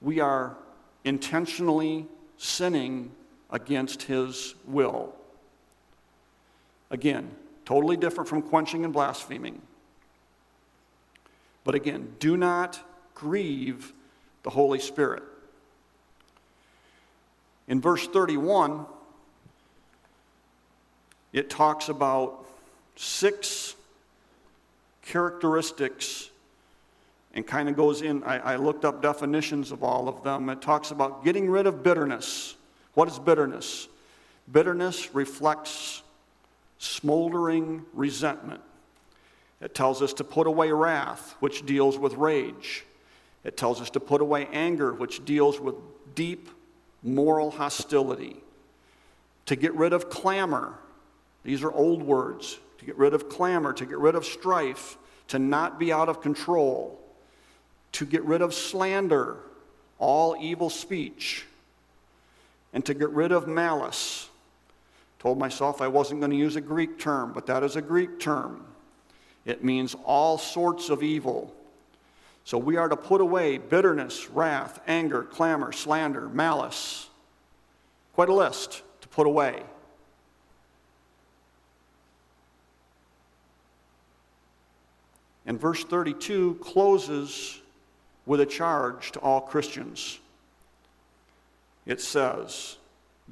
we 0.00 0.20
are 0.20 0.56
intentionally 1.04 2.06
sinning 2.36 3.10
against 3.50 4.02
his 4.02 4.54
will. 4.66 5.14
Again, 6.90 7.30
totally 7.64 7.96
different 7.96 8.28
from 8.28 8.42
quenching 8.42 8.84
and 8.84 8.92
blaspheming. 8.92 9.62
But 11.62 11.74
again, 11.74 12.14
do 12.18 12.36
not 12.36 12.80
grieve 13.14 13.92
the 14.42 14.50
Holy 14.50 14.78
Spirit. 14.78 15.22
In 17.66 17.80
verse 17.80 18.06
31, 18.06 18.84
it 21.32 21.48
talks 21.48 21.88
about 21.88 22.46
six 22.96 23.74
characteristics 25.02 26.30
and 27.34 27.46
kind 27.46 27.68
of 27.68 27.76
goes 27.76 28.02
in. 28.02 28.22
I, 28.22 28.38
I, 28.38 28.56
looked 28.56 28.84
up 28.84 29.02
definitions 29.02 29.72
of 29.72 29.82
all 29.82 30.08
of 30.08 30.22
them. 30.22 30.48
It 30.48 30.62
talks 30.62 30.90
about 30.92 31.24
getting 31.24 31.50
rid 31.50 31.66
of 31.66 31.82
bitterness. 31.82 32.54
What 32.94 33.08
is 33.08 33.18
bitterness? 33.18 33.88
Bitterness 34.50 35.14
reflects 35.14 36.02
smoldering 36.78 37.84
resentment. 37.92 38.60
It 39.60 39.74
tells 39.74 40.02
us 40.02 40.12
to 40.14 40.24
put 40.24 40.46
away 40.46 40.70
wrath, 40.70 41.34
which 41.40 41.66
deals 41.66 41.98
with 41.98 42.14
rage. 42.14 42.84
It 43.44 43.56
tells 43.56 43.80
us 43.80 43.90
to 43.90 44.00
put 44.00 44.20
away 44.20 44.48
anger, 44.52 44.92
which 44.92 45.24
deals 45.24 45.60
with 45.60 45.74
deep 46.14 46.48
moral 47.02 47.50
hostility. 47.50 48.36
To 49.46 49.56
get 49.56 49.74
rid 49.74 49.92
of 49.92 50.08
clamor. 50.08 50.74
These 51.44 51.62
are 51.62 51.70
old 51.70 52.02
words. 52.02 52.58
To 52.78 52.84
get 52.86 52.96
rid 52.96 53.14
of 53.14 53.28
clamor, 53.28 53.72
to 53.74 53.86
get 53.86 53.98
rid 53.98 54.14
of 54.14 54.24
strife, 54.24 54.96
to 55.28 55.38
not 55.38 55.78
be 55.78 55.92
out 55.92 56.08
of 56.08 56.20
control, 56.20 56.98
to 57.92 58.04
get 58.04 58.24
rid 58.24 58.42
of 58.42 58.52
slander, 58.52 59.38
all 59.98 60.36
evil 60.40 60.68
speech, 60.68 61.46
and 62.72 62.84
to 62.84 62.94
get 62.94 63.10
rid 63.10 63.32
of 63.32 63.46
malice. 63.46 64.28
Told 65.18 65.38
myself 65.38 65.80
I 65.80 65.88
wasn't 65.88 66.20
going 66.20 66.32
to 66.32 66.36
use 66.36 66.56
a 66.56 66.60
Greek 66.60 66.98
term, 66.98 67.32
but 67.32 67.46
that 67.46 67.62
is 67.62 67.76
a 67.76 67.82
Greek 67.82 68.20
term. 68.20 68.64
It 69.46 69.64
means 69.64 69.94
all 70.04 70.36
sorts 70.36 70.90
of 70.90 71.02
evil. 71.02 71.54
So 72.44 72.58
we 72.58 72.76
are 72.76 72.88
to 72.88 72.96
put 72.96 73.22
away 73.22 73.56
bitterness, 73.56 74.28
wrath, 74.28 74.80
anger, 74.86 75.22
clamor, 75.22 75.72
slander, 75.72 76.28
malice. 76.28 77.08
Quite 78.14 78.28
a 78.28 78.34
list 78.34 78.82
to 79.00 79.08
put 79.08 79.26
away. 79.26 79.62
And 85.46 85.58
verse 85.58 85.84
32 85.84 86.58
closes 86.60 87.60
with 88.26 88.40
a 88.40 88.46
charge 88.46 89.12
to 89.12 89.20
all 89.20 89.40
Christians. 89.40 90.18
It 91.86 92.00
says, 92.00 92.76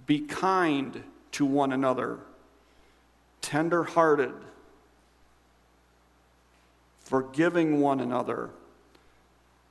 Be 0.06 0.20
kind 0.20 1.02
to 1.32 1.46
one 1.46 1.72
another, 1.72 2.18
tender 3.40 3.84
hearted, 3.84 4.34
forgiving 7.00 7.80
one 7.80 8.00
another, 8.00 8.50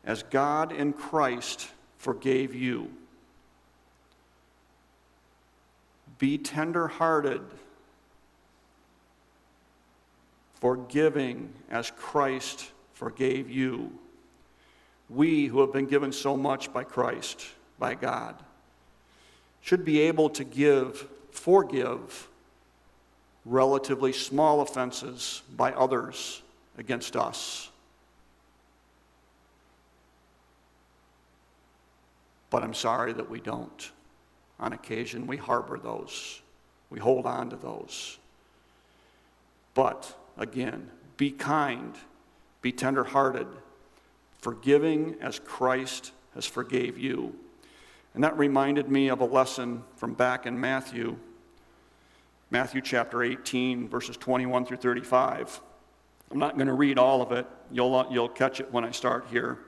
as 0.04 0.24
God 0.24 0.72
in 0.72 0.94
Christ 0.94 1.68
forgave 1.98 2.54
you. 2.56 2.92
Be 6.18 6.38
tender 6.38 6.88
hearted, 6.88 7.42
forgiving 10.60 11.52
as 11.70 11.92
Christ 11.92 12.72
forgave 12.94 13.50
you. 13.50 13.92
We 15.10 15.48
who 15.48 15.62
have 15.62 15.74
been 15.74 15.88
given 15.88 16.12
so 16.12 16.38
much 16.38 16.72
by 16.72 16.84
Christ, 16.84 17.46
by 17.80 17.96
God, 17.96 18.36
should 19.62 19.84
be 19.84 20.02
able 20.02 20.30
to 20.32 20.44
give, 20.44 21.08
forgive 21.32 22.28
relatively 23.44 24.14
small 24.14 24.62
offenses 24.62 25.42
by 25.56 25.74
others 25.74 26.44
against 26.78 27.16
us. 27.16 27.71
But 32.52 32.62
I'm 32.62 32.76
sorry 32.76 33.14
that 33.14 33.30
we 33.30 33.40
don't. 33.40 33.92
On 34.60 34.74
occasion, 34.74 35.26
we 35.26 35.38
harbor 35.38 35.80
those, 35.80 36.44
we 36.92 37.00
hold 37.00 37.26
on 37.26 37.50
to 37.50 37.56
those. 37.56 38.20
But 39.74 40.16
again, 40.38 40.92
be 41.18 41.32
kind, 41.32 41.96
be 42.62 42.72
tenderhearted, 42.72 43.48
forgiving 44.40 45.16
as 45.20 45.40
Christ 45.40 46.12
has 46.36 46.46
forgave 46.46 47.00
you. 47.00 47.36
And 48.14 48.24
that 48.24 48.38
reminded 48.38 48.90
me 48.90 49.08
of 49.08 49.22
a 49.22 49.26
lesson 49.26 49.84
from 49.96 50.14
back 50.14 50.46
in 50.46 50.60
Matthew, 50.60 51.18
Matthew 52.50 52.82
chapter 52.82 53.24
18, 53.24 53.88
verses 53.88 54.18
21 54.18 54.66
through 54.66 54.78
35. 54.78 55.62
I'm 56.30 56.40
not 56.40 56.56
going 56.56 56.68
to 56.68 56.74
read 56.74 56.98
all 56.98 57.22
of 57.22 57.32
it. 57.32 57.48
You'll, 57.72 58.06
you'll 58.12 58.30
catch 58.30 58.60
it 58.60 58.72
when 58.72 58.84
I 58.84 58.92
start 58.92 59.28
here. 59.32 59.60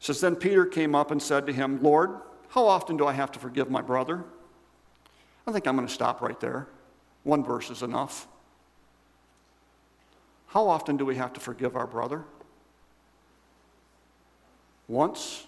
Says, 0.00 0.20
Then 0.20 0.34
Peter 0.34 0.64
came 0.64 0.94
up 0.94 1.10
and 1.10 1.22
said 1.22 1.46
to 1.46 1.52
him, 1.52 1.82
Lord, 1.82 2.10
how 2.48 2.66
often 2.66 2.96
do 2.96 3.06
I 3.06 3.12
have 3.12 3.30
to 3.32 3.38
forgive 3.38 3.70
my 3.70 3.82
brother? 3.82 4.24
I 5.46 5.52
think 5.52 5.66
I'm 5.66 5.76
going 5.76 5.86
to 5.86 5.92
stop 5.92 6.20
right 6.20 6.38
there. 6.40 6.66
One 7.22 7.44
verse 7.44 7.70
is 7.70 7.82
enough. 7.82 8.26
How 10.48 10.68
often 10.68 10.96
do 10.96 11.04
we 11.04 11.16
have 11.16 11.32
to 11.34 11.40
forgive 11.40 11.76
our 11.76 11.86
brother? 11.86 12.24
Once? 14.88 15.46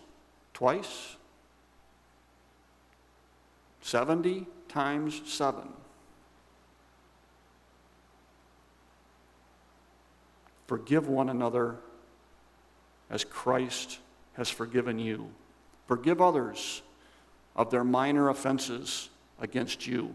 Twice? 0.55 1.17
70 3.81 4.47
times 4.69 5.23
7. 5.25 5.63
Forgive 10.67 11.09
one 11.09 11.29
another 11.29 11.77
as 13.11 13.25
Christ 13.25 13.99
has 14.35 14.49
forgiven 14.49 14.99
you. 14.99 15.31
Forgive 15.87 16.21
others 16.21 16.83
of 17.55 17.71
their 17.71 17.85
minor 17.85 18.29
offenses 18.29 19.11
against 19.41 19.87
you. 19.87 20.15